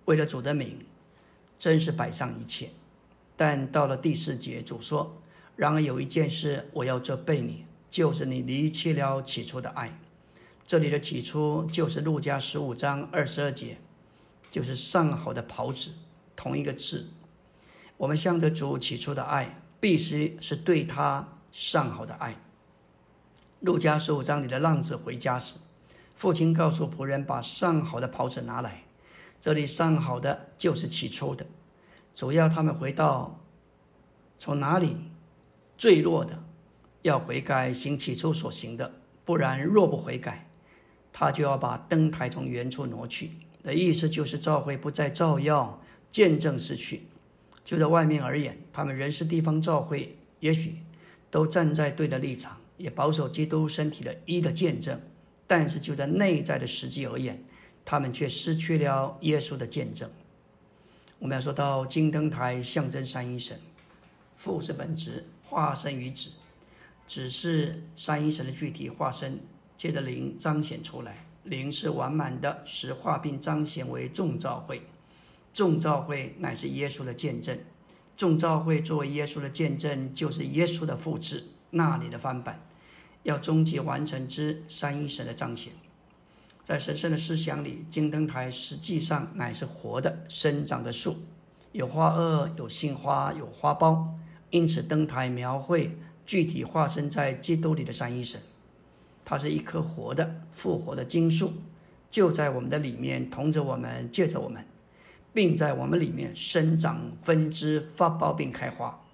[0.06, 0.78] 为了主的名，
[1.58, 2.70] 真是摆上一切。
[3.36, 5.16] 但到了第四节，主说
[5.54, 10.00] ：“然而有一件事，我要责备你，就是你离弃了起初的爱。”
[10.66, 13.78] 这里的起初就是路加十五章二十二节，
[14.50, 15.92] 就是上好的袍子，
[16.34, 17.08] 同一个字。
[17.96, 21.37] 我们向着主起初的爱，必须是对他。
[21.50, 22.36] 上好的爱。
[23.60, 25.56] 路加十五章里的浪子回家时，
[26.14, 28.84] 父亲告诉仆人把上好的袍子拿来。
[29.40, 31.46] 这里上好的就是起初的，
[32.14, 33.40] 主要他们回到
[34.38, 34.96] 从哪里
[35.76, 36.42] 坠落的，
[37.02, 38.92] 要悔改行起初所行的，
[39.24, 40.48] 不然若不悔改，
[41.12, 43.32] 他就要把灯台从原处挪去。
[43.62, 45.80] 的意思就是召会不再照耀，
[46.10, 47.08] 见证失去。
[47.64, 50.78] 就在外面而言，他们仍是地方召会，也许。
[51.30, 55.00] 都站在对的立场，也保守基督身体的一的见证，
[55.46, 57.44] 但是就在内在的实际而言，
[57.84, 60.10] 他们却失去了耶稣的见证。
[61.18, 63.58] 我们要说到金灯台象征三一神，
[64.36, 66.30] 父是本质，化身于子，
[67.06, 69.40] 只是三一神的具体化身，
[69.76, 71.24] 借着灵彰显出来。
[71.44, 74.82] 灵是完满的实化，并彰显为众召会，
[75.54, 77.58] 众召会乃是耶稣的见证。
[78.18, 82.60] 众召会作为耶稣的见证，就是耶稣的复制，那里的翻版，
[83.22, 85.72] 要终极完成之三一神的彰显。
[86.64, 91.18] 在神圣的思想里，金灯台实际上乃是活的生长的树，
[91.70, 94.04] 有花萼，有杏花，有花苞。
[94.50, 98.40] 因此，灯台描绘具体化身在基督里的三一神，
[99.24, 101.52] 它是一棵活的复活的金树，
[102.10, 104.66] 就在我们的里面，同着我们，借着我们。
[105.32, 109.04] 并在我们里面生长分支、发苞并开花，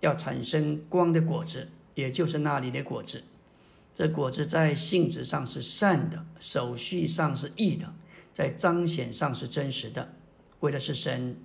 [0.00, 3.24] 要产生光的果子，也就是那里的果子。
[3.94, 7.92] 这果子在性质上是善的，手续上是义的，
[8.32, 10.14] 在彰显上是真实的。
[10.60, 11.36] 为的是神，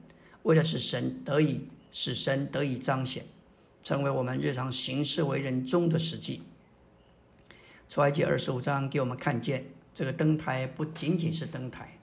[0.44, 3.26] 为的是神得以使神得以彰显，
[3.84, 6.44] 成为我们日常行事为人中的实际。
[7.90, 11.95] 出埃及二十五章给我们看见，这个灯台不仅仅是灯台。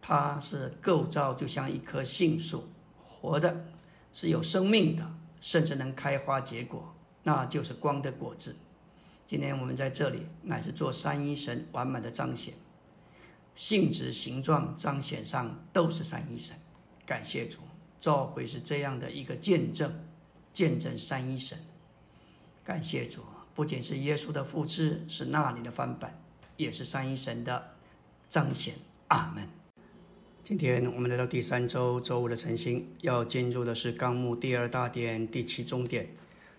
[0.00, 2.68] 它是构造就像一棵杏树，
[3.08, 3.66] 活的，
[4.12, 8.56] 是有生命的，甚至能开花结果，那就是光的果子。
[9.26, 12.54] 今天我们在这里乃是做三一神完满的彰显，
[13.54, 16.56] 性质、形状彰显上都是三一神。
[17.06, 17.58] 感谢主，
[17.98, 20.04] 召会是这样的一个见证，
[20.52, 21.58] 见证三一神。
[22.64, 23.22] 感谢主，
[23.54, 26.20] 不仅是耶稣的复制，是那里的翻版，
[26.56, 27.74] 也是三一神的
[28.28, 28.74] 彰显。
[29.08, 29.59] 阿门。
[30.50, 36.08] 今天我们来到第三周周五的晨星，要进入的是纲目第二大点第七中点，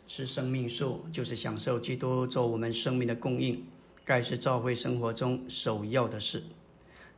[0.08, 3.66] 吃生命树，就是享受基督做我们生命的供应，
[4.06, 6.42] 该是教会生活中首要的事。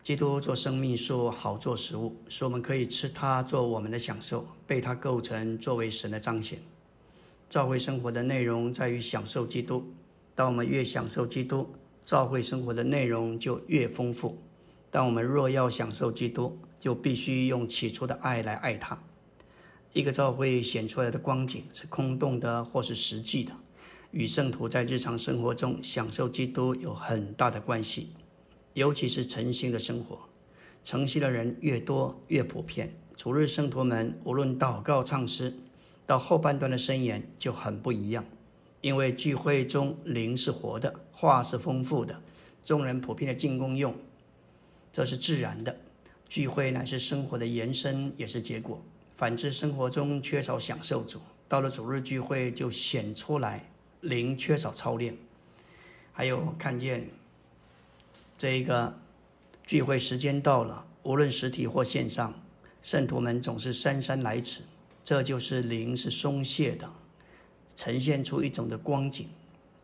[0.01, 6.57] 基督做生命树，好做食物，使我们可以吃它做我们的享受，被它构成作为神的彰显。
[7.47, 9.93] 教会生活的内容在于享受基督，
[10.33, 11.69] 当我们越享受基督，
[12.03, 14.39] 教会生活的内容就越丰富。
[14.95, 18.95] 但我们若要享受基督，就必须用起初的爱来爱他。
[19.91, 23.51] 一个教会显出来的光景是空洞的，或是实际的，
[24.11, 28.11] 与圣徒在日常生活中享受基督有很大的关系。
[28.75, 30.19] 尤其是诚心的生活，
[30.83, 32.95] 诚心的人越多越普遍。
[33.17, 35.55] 主日圣徒们无论祷告、唱诗，
[36.05, 38.23] 到后半段的箴言就很不一样，
[38.81, 42.21] 因为聚会中灵是活的，话是丰富的，
[42.63, 43.95] 众人普遍的进攻用。
[44.93, 45.75] 这是自然的，
[46.29, 48.79] 聚会乃是生活的延伸，也是结果。
[49.17, 53.67] 反之，生活中缺少享受主，到了主日聚会就显出来
[54.01, 55.17] 灵缺少操练。
[56.11, 57.09] 还有看见
[58.37, 58.95] 这一个
[59.65, 62.31] 聚会时间到了，无论实体或线上，
[62.83, 64.61] 圣徒们总是姗姗来迟，
[65.03, 66.87] 这就是灵是松懈的，
[67.75, 69.27] 呈现出一种的光景。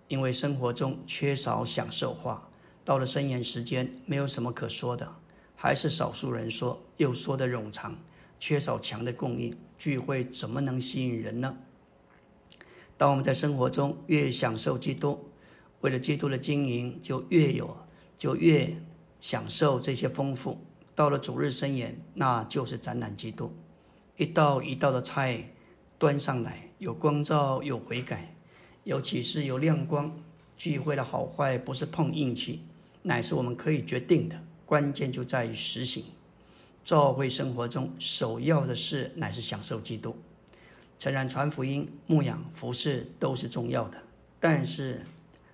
[0.08, 2.49] 因为生活中缺少享受化，
[2.90, 5.16] 到了深夜时间，没有什么可说的，
[5.56, 7.96] 还是少数人说，又说的冗长，
[8.40, 11.56] 缺少强的供应，聚会怎么能吸引人呢？
[12.98, 15.30] 当我们在生活中越享受基督，
[15.82, 17.78] 为了基督的经营，就越有，
[18.18, 18.76] 就越
[19.20, 20.58] 享受这些丰富。
[20.96, 23.54] 到了主日深夜，那就是展览基督，
[24.18, 25.54] 一道一道的菜
[26.00, 28.36] 端上来，有光照，有悔改。
[28.84, 30.12] 尤其是，有亮光。
[30.58, 32.66] 聚会的好坏不是碰运气，
[33.02, 34.40] 乃是我们可以决定的。
[34.66, 36.06] 关键就在于实行。
[36.84, 40.16] 教会生活中首要的事乃是享受基督。
[40.98, 43.98] 诚然，传福音、牧养、服侍都是重要的，
[44.40, 45.06] 但是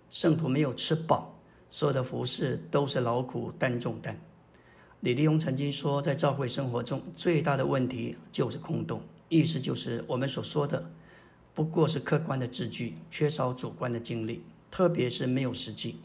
[0.09, 1.37] 圣徒没有吃饱，
[1.69, 4.19] 所有的服侍都是劳苦担重担。
[5.01, 10.89] 李立庸曾经说，在教会生活中最大的问题就是空洞，意思就是我们所说的。
[11.53, 15.99] 不过是客观的字句，缺少主观的经历，特别是没有实际。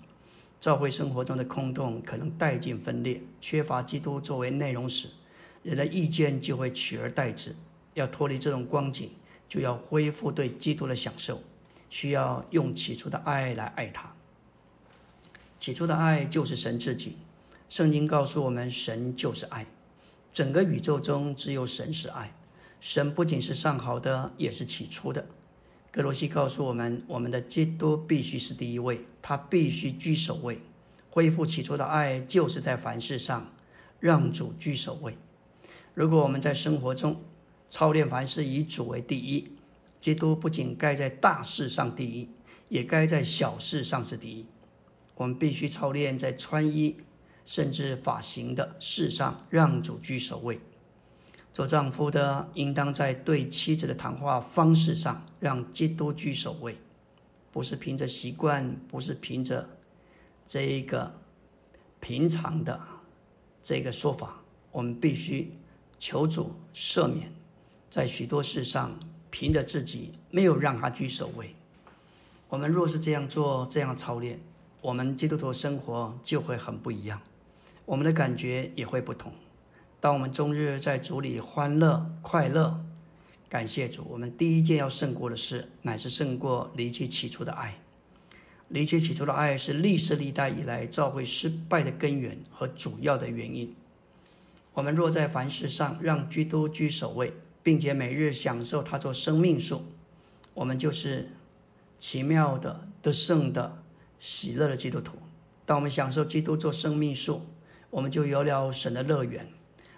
[0.60, 5.08] 教会生活中的空洞可能殆尽分裂，缺乏基督作为内容时，
[5.62, 7.56] 人的意见就会取而代之。
[7.94, 9.10] 要脱离这种光景，
[9.48, 11.42] 就要恢复对基督的享受，
[11.88, 14.14] 需要用起初的爱来爱他。
[15.58, 17.16] 起初的爱就是神自己。
[17.70, 19.66] 圣经告诉我们，神就是爱，
[20.32, 22.34] 整个宇宙中只有神是爱。
[22.80, 25.26] 神不仅是上好的，也是起初的。
[25.92, 30.60] 格罗西告诉我们，我们的基督必须是第一位，他必须居首位。
[31.10, 33.52] 恢复起初的爱，就是在凡事上
[33.98, 35.16] 让主居首位。
[35.92, 37.20] 如果我们在生活中
[37.68, 39.56] 操练凡事以主为第一，
[39.98, 42.30] 基督不仅该在大事上第一，
[42.68, 44.46] 也该在小事上是第一。
[45.16, 46.96] 我们必须操练在穿衣
[47.44, 50.60] 甚至发型的事上让主居首位。
[51.52, 56.76] 做丈夫的应当在对妻子的谈话方式上让基督居首位，
[57.50, 59.68] 不是凭着习惯，不是凭着
[60.46, 61.12] 这一个
[61.98, 62.80] 平常的
[63.62, 64.36] 这个说法。
[64.72, 65.52] 我们必须
[65.98, 67.32] 求主赦免，
[67.90, 68.96] 在许多事上
[69.30, 71.54] 凭着自己没有让他居首位。
[72.48, 74.40] 我们若是这样做，这样操练，
[74.80, 77.20] 我们基督徒生活就会很不一样，
[77.84, 79.32] 我们的感觉也会不同。
[80.00, 82.82] 当我们终日在主里欢乐快乐，
[83.50, 87.78] 感谢主，我们第一件要胜过的事，乃是胜过离弃起初的爱。
[88.68, 93.74] 离弃起初的爱是历世历代以来教会失败的根源和主要的原因。
[94.72, 99.82] 我们若在凡事上让基督居首位，并且每日享受他做生命树，
[100.54, 101.32] 我们就是
[101.98, 103.82] 奇妙的得胜的
[104.18, 105.18] 喜乐的基督徒。
[105.66, 107.44] 当我们享受基督做生命树，
[107.90, 109.46] 我们就有了神的乐园。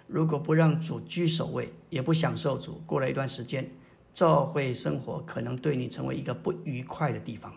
[0.07, 3.71] 如果不让主居首位，也不享受主，过了一段时间，
[4.13, 7.53] 教会生活可能对你成为一个不愉快的地方。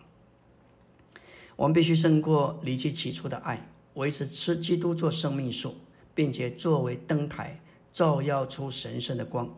[1.55, 5.75] 我们必须胜过离弃起初的爱，维持吃基督做生命树，
[6.13, 7.59] 并且作为灯台
[7.91, 9.55] 照耀出神圣的光。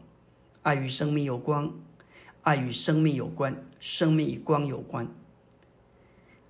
[0.61, 1.73] 爱与生命有光，
[2.41, 5.07] 爱与生命有关，生命与光有关。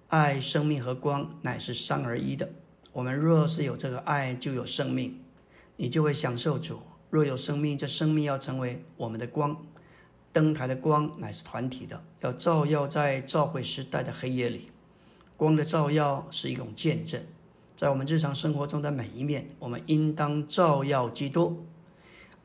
[0.07, 2.49] 爱、生命和光乃是三而一的。
[2.93, 5.19] 我们若是有这个爱，就有生命。
[5.81, 6.81] 你就会享受主。
[7.09, 9.65] 若有生命，这生命要成为我们的光。
[10.33, 14.69] 灯台的光乃是团体的，要照耀在召会时代的黑夜里。
[15.37, 17.23] 光的照耀是一种见证，
[17.77, 21.65] 在我们日常生活中的每一面，我们应当照耀基督。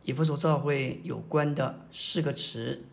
[0.05, 2.85] 以弗所教会有关的四个词：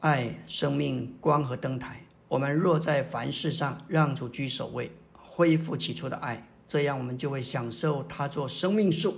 [0.00, 2.02] 爱、生命、光和灯台。
[2.26, 6.48] 我们若在凡事上让主居首位，恢复起初的爱。
[6.72, 9.14] 这样，我们就会享受它做生命树。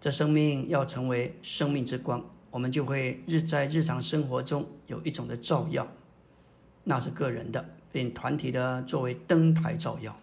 [0.00, 5.86] 这生命要成为生命之光，我们就会日在日常生活中有一种的照耀，
[6.82, 10.18] 那是个人的，并团体的作为灯台照耀。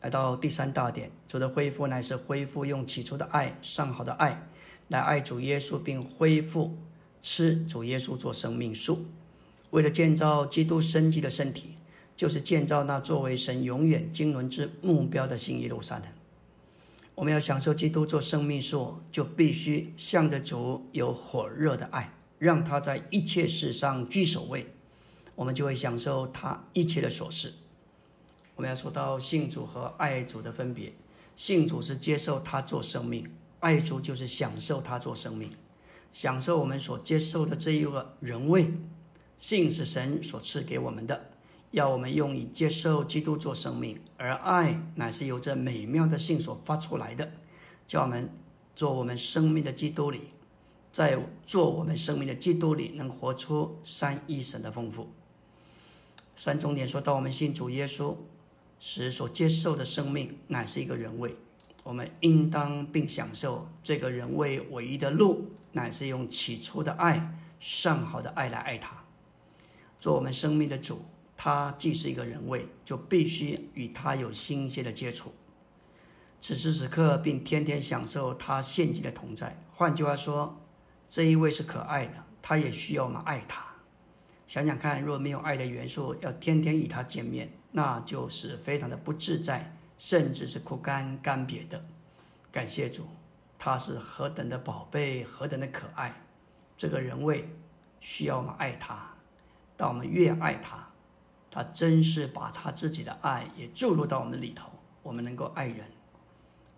[0.00, 4.48] 来到第三大点，主的恢复乃是恢复用起初的爱、上好的爱
[4.88, 6.76] 来爱主耶稣，并恢复
[7.22, 9.04] 吃主耶稣做生命树，
[9.70, 11.76] 为了建造基督生机的身体。
[12.14, 16.06] 就是建造那作为神永远经纶之目标的新耶路撒冷。
[17.14, 24.66] 我们要享受基督做生命树，就必须向着主有火热的爱，让他在一切事上居首位，
[25.36, 27.54] 我们就会享受他一切的琐事。
[28.54, 30.94] 我们要说到信主和爱主的分别，
[31.36, 33.26] 信主是接受他做生命，
[33.60, 35.50] 爱主就是享受他做生命。
[36.12, 38.72] 享受我们所接受的这一个人位。
[39.38, 41.31] 信是神所赐给我们的，
[41.72, 47.32] 要我们用以接受基督做生命，而爱乃是由这美妙的性所发出来的，
[47.86, 48.30] 叫我们
[48.76, 50.28] 做我们生命的基督里，
[50.92, 55.08] 在做我们生命的基督里，能活出三一神的丰富。
[56.36, 58.14] 三重点说到，我们信主耶稣
[58.78, 61.36] 时所接受的生命，乃是一个人位。
[61.84, 69.04] 我们应当并享受这个人位唯一的路，乃是用起初的爱、上好的爱来爱他，
[69.98, 71.00] 做我们生命的主。
[71.44, 75.34] 他既是一个人位，就必须与他有新鲜的接触，
[76.40, 79.60] 此时此刻，并天天享受他现今的同在。
[79.74, 80.60] 换句话说，
[81.08, 83.60] 这一位是可爱的，他也需要我们爱他。
[84.46, 89.74] 想想看，若没有爱的元素，要天天与他见面，那就是非常的不自在。
[89.98, 91.84] 甚至是枯干干瘪的，
[92.52, 93.08] 感谢主，
[93.58, 96.22] 他是何等的宝贝，何等的可爱。
[96.76, 97.48] 这个人位
[97.98, 99.12] 需要我们爱他，
[99.76, 100.88] 当我们越爱他，
[101.54, 104.70] 他真是把他自己的爱也注入到我们里头，
[105.02, 105.84] 我们能够爱人。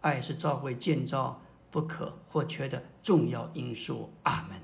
[0.01, 4.11] 爱是教会建造不可或缺的重要因素。
[4.25, 4.61] 阿门。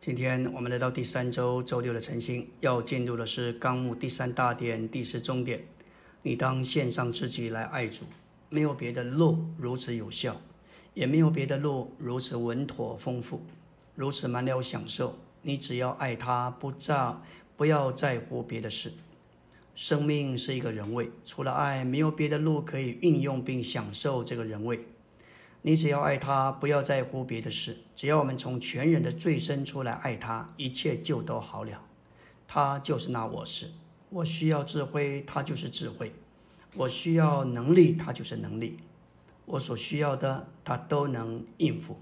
[0.00, 5.64] 今天我们来到第三周周六的晨星，要进入的是纲目第三大点第十中点。
[6.22, 8.06] 你当献上自己来爱主，
[8.48, 10.36] 没有别的路如此有效，
[10.92, 13.40] 也没有别的路如此稳妥丰富，
[13.94, 15.16] 如此满了享受。
[15.42, 17.14] 你只要爱他，不在
[17.56, 18.92] 不要在乎别的事。
[19.74, 24.86] 生命是一个人位，除了爱，没有别的路可以运用并享受这个人位。
[25.62, 27.78] 你只要爱他，不要在乎别的事。
[27.96, 31.82] 只要我们从全人的最深处来爱他，一切就都好了。
[32.46, 33.70] 他就是那我是。
[34.10, 36.08] 我需要智慧，他就是智慧；
[36.76, 38.76] 我需要能力，他就是能力。
[39.46, 41.98] 我所需要的，他都能应付。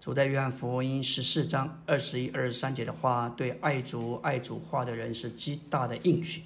[0.00, 6.44] 主在约翰福音十四章二十一、二十三节的话，对爱主、爱主话的人是极大的应许。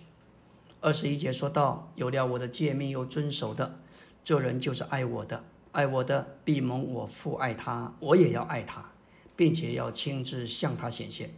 [0.80, 3.78] 二十一节说到：“有了我的诫命又遵守的，
[4.24, 5.44] 这人就是爱我的。
[5.72, 8.90] 爱我的，必蒙我父爱他，我也要爱他，
[9.36, 11.30] 并且要亲自向他显现。”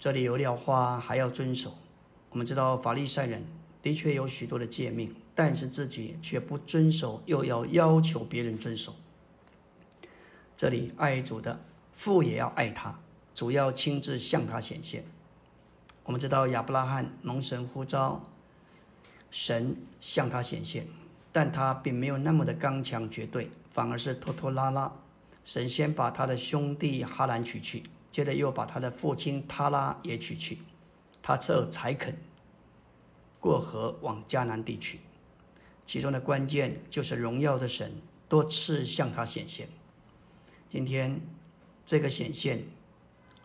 [0.00, 1.78] 这里有了话，还要遵守。
[2.30, 3.46] 我们知道法利赛人
[3.80, 8.96] 的确有许多的诫命，但是自己却不遵守，又要要求别人遵守。
[10.60, 11.58] 这里爱主的
[11.94, 12.94] 父也要爱他，
[13.34, 15.02] 主要亲自向他显现。
[16.04, 18.20] 我们知道亚伯拉罕蒙神呼召，
[19.30, 20.86] 神向他显现，
[21.32, 24.92] 但他并没有那么的刚强绝对，反而是拖拖拉拉。
[25.44, 30.58] 神先把他的兄弟哈兰娶去，接着又把他的父亲塔拉也娶去。
[31.22, 32.14] 他这才肯
[33.38, 35.00] 过河往迦南地区，
[35.86, 37.90] 其中的关键就是荣耀的神
[38.28, 39.66] 多次向他显现。
[40.70, 41.20] 今天
[41.84, 42.62] 这个显现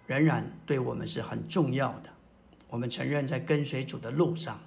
[0.06, 2.10] 仍然对我们是很重要的。
[2.70, 4.62] 我们承认在跟随主的路上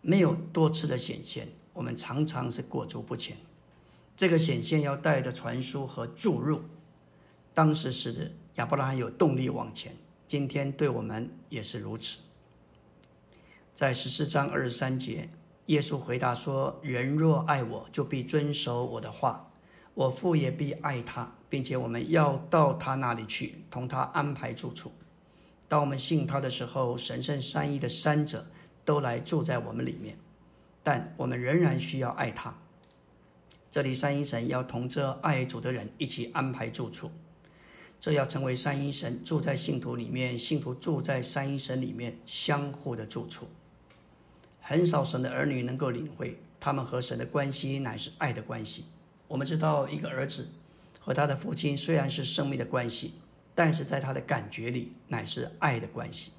[0.00, 3.36] 没有多次的显现，我们常常是过足不前。
[4.16, 6.60] 这个显现要带着传输和注入，
[7.52, 9.96] 当时是亚伯拉罕有动力往前。
[10.28, 12.18] 今天对我们也是如此。
[13.74, 15.28] 在十四章二十三节，
[15.66, 19.50] 耶稣回答说：“人若爱我，就必遵守我的话；
[19.94, 24.90] 我父也必爱他，并且我们要到他那里去，同他安排住处。
[25.68, 28.46] 当我们信他的时候，神圣三一的三者
[28.84, 30.16] 都来住在我们里面。
[30.82, 32.56] 但我们仍然需要爱他。
[33.70, 37.10] 这里三一神要同这爱主的人一起安排住处，
[38.00, 43.48] 这要成为三一神住在信徒里面，信徒住在三一神里面，相互的住处。”
[44.62, 48.86] 很少神的儿女能够领会，他们和神的关系乃是爱的关系。
[49.28, 50.48] 我们知道，一个儿子
[51.00, 53.14] 和他的父亲虽然是生命的关系，
[53.54, 56.30] 但是在他的感觉里乃是爱的关系。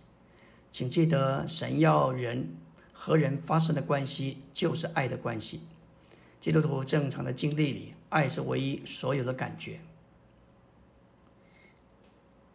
[0.71, 2.55] 请记得，神要人
[2.93, 5.61] 和人发生的关系就是爱的关系。
[6.39, 9.79] 基督徒正常的经历里，爱是唯一所有的感觉。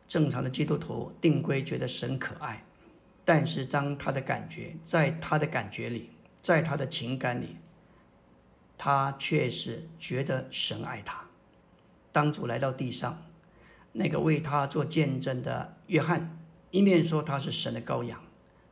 [0.09, 2.64] 正常的基督徒定规觉得神可爱。
[3.24, 7.57] 但是，当他的感觉在他的感觉里，在他的情感里，
[8.78, 11.26] 他却是觉得神爱他。
[12.16, 13.22] 当主来到地上，
[13.92, 16.38] 那个为他做见证的约翰，
[16.70, 18.18] 一面说他是神的羔羊，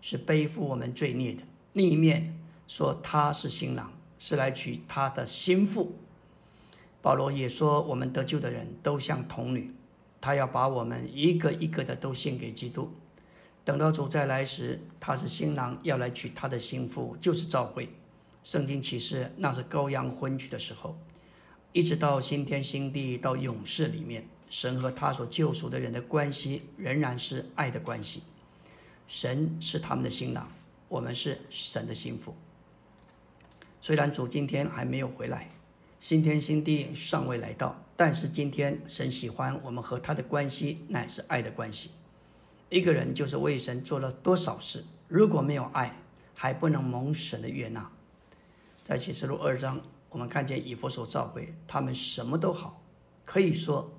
[0.00, 1.42] 是背负我们罪孽的；
[1.74, 5.94] 另一面说他是新郎，是来娶他的心腹。
[7.02, 9.74] 保罗也说，我们得救的人都像童女，
[10.22, 12.90] 他要把我们一个一个的都献给基督。
[13.62, 17.90] 等到主再来时，他是新郎要来娶他的心腹，就是召会。
[18.42, 20.96] 圣经启示那是羔羊婚娶的时候，
[21.74, 28.22] 一直到新天新地到永世里面，神和他所救赎的人的关系仍然是爱的关系。
[29.08, 30.48] 神是他们的新郎，
[30.88, 32.32] 我们是神的心腹。
[33.80, 35.50] 虽然主今天还没有回来，
[35.98, 41.90] 新天新地尚未来到，但是今天神喜欢我们和他的关系乃是爱的关系。
[42.68, 45.96] 一个人就是为神做了多少事，如果没有爱，
[46.36, 47.90] 还不能蒙神的悦纳。
[48.84, 49.80] 在启示录二章，
[50.14, 52.80] 我们看见以弗所召会，他们什么都好，
[53.24, 53.92] 可以说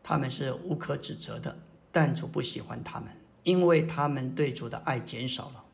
[0.00, 1.58] 他们是无可指责的，
[1.90, 3.08] 但主不喜欢他们，
[3.42, 5.64] 因为他们对主的爱减少了。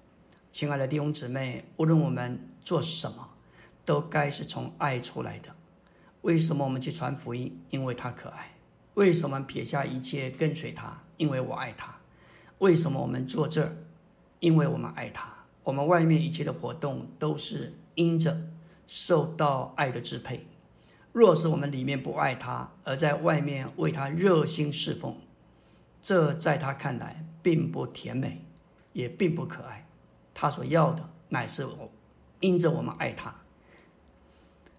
[0.50, 3.28] 亲爱的弟兄姊妹，无论我们做什么，
[3.84, 5.54] 都该是从爱出来的。
[6.22, 7.62] 为什么我们去传福音？
[7.68, 8.52] 因为他可爱。
[8.94, 11.02] 为什么撇下一切跟随他？
[11.18, 11.94] 因为我爱他。
[12.60, 13.76] 为什么我们坐这儿？
[14.40, 15.30] 因为我们爱他。
[15.64, 18.48] 我们外面一切的活动都是因着
[18.86, 20.46] 受到爱的支配。
[21.12, 25.16] 若是我们里面不爱他，而在外面为他热心侍奉，
[26.02, 28.44] 这在他看来并不甜美，
[28.92, 29.86] 也并不可爱。
[30.34, 31.90] 他所要的乃是我，
[32.40, 33.34] 因着我们爱他，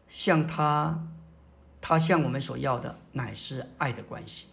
[0.08, 1.08] 像他。
[1.86, 4.46] 他向我们所要的乃是爱的关系。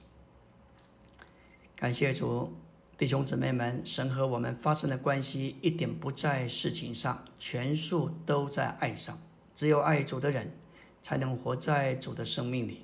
[1.76, 2.52] 感谢主，
[2.98, 9.16] 弟兄姊妹们，神和我们发生的关系一点不在事情上，全数都在爱上。
[9.60, 10.50] 只有爱主的人，
[11.02, 12.76] 才能活在主的生命里；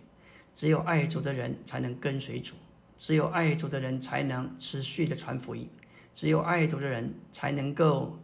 [0.54, 2.52] 只有爱主的人，才能跟随主；
[2.98, 5.68] 只有爱主的人，才能持续的传福音；
[6.12, 8.18] 只有爱主的人，才能够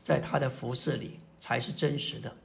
[0.00, 2.36] 在他的服饰里才是真实的。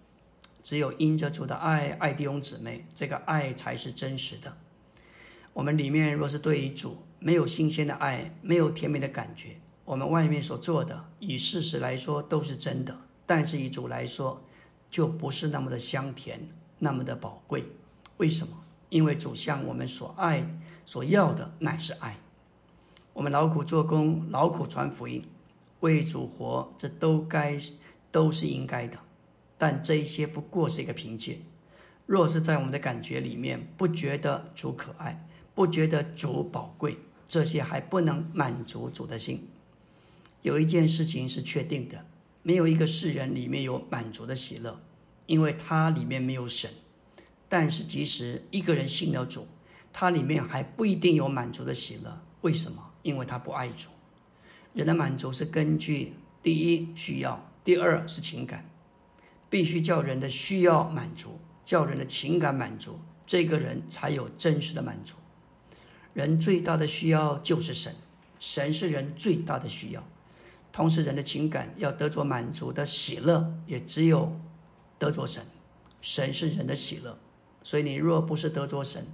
[0.63, 4.57] 只有因着主的爱，爱弟兄姊妹，这个爱才是真实的。
[5.53, 14.43] 我们里面若是对于主没有新鲜的爱，没有甜美的感觉，我们外面所做的，以事实来说都是真的，但是以主来说，
[14.89, 16.47] 就不是那么的香甜，
[16.79, 17.65] 那么的宝贵。
[18.17, 18.63] 为什么？
[18.89, 22.17] 因为主向我们所爱、所要的乃是爱。
[23.13, 25.27] 我们劳苦做工，劳苦传福音，
[25.81, 27.57] 为主活，这都该，
[28.11, 28.97] 都是应该的。
[29.57, 31.39] 但这一些不过是一个凭借。
[32.05, 39.49] 若是在我们的感觉里面不觉得主可爱，不觉得主宝贵，这些还不能满足主的心。
[40.43, 42.05] 有一件事情是确定的：
[42.43, 44.79] 没有一个世人里面有满足的喜乐，
[45.25, 46.69] 因为他里面没有神。
[47.49, 49.47] 但是即使一个人信了主，
[49.91, 52.21] 他里面还不一定有满足的喜乐。
[52.41, 52.91] 为什么？
[53.01, 53.89] 因为他不爱主。
[54.73, 56.13] 人的满足是根据
[56.43, 58.69] 第一需要，第二是情感。
[59.49, 65.15] 必须叫人的需要满足，叫人的情感满足，这个人才有真实的满足。
[66.13, 67.95] 人最大的需要就是神，
[68.39, 70.05] 神是人最大的需要。
[70.71, 74.39] 同时，人的情感要得着满足的喜乐，也只有
[74.99, 75.43] 得着神。
[76.01, 77.17] 神是人的喜乐，
[77.63, 79.07] 所以你若不是得着神，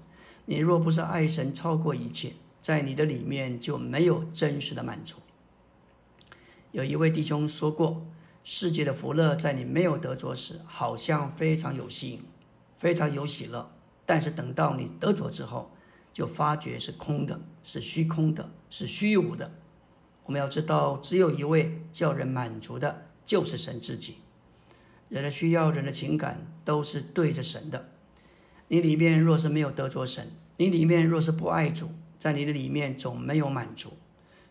[0.45, 5.17] 你若不是爱神超过一切，在你的里面就没有真实的满足。
[6.71, 8.05] 有一位弟兄说过。
[8.45, 12.25] 世界的福乐在你没有得着时，好像非常有吸引，
[12.77, 13.71] 非常有喜乐；
[14.05, 15.71] 但是等到你得着之后，
[16.11, 19.49] 就发觉是空的，是虚空的，是虚无的。
[20.25, 24.15] 我们要知道，只有一位叫人满足的，就是神自己。
[25.09, 27.89] 人的需要、人的情感都是对着神的。
[28.69, 33.93] 你里面若是没有得着神，你里面若是不爱主，在你的里面总没有满足。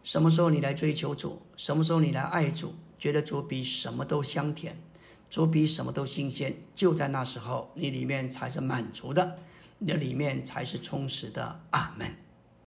[0.02, 1.42] 什么时候你来追求主？
[1.56, 2.74] 什么时候你来爱主？
[2.98, 4.80] 觉得主比什么都香甜，
[5.28, 9.38] 主比什么都新鲜，就在那时候，你里面才是满足的，
[9.78, 11.60] 你的里面才是充实的。
[11.70, 12.21] 阿门。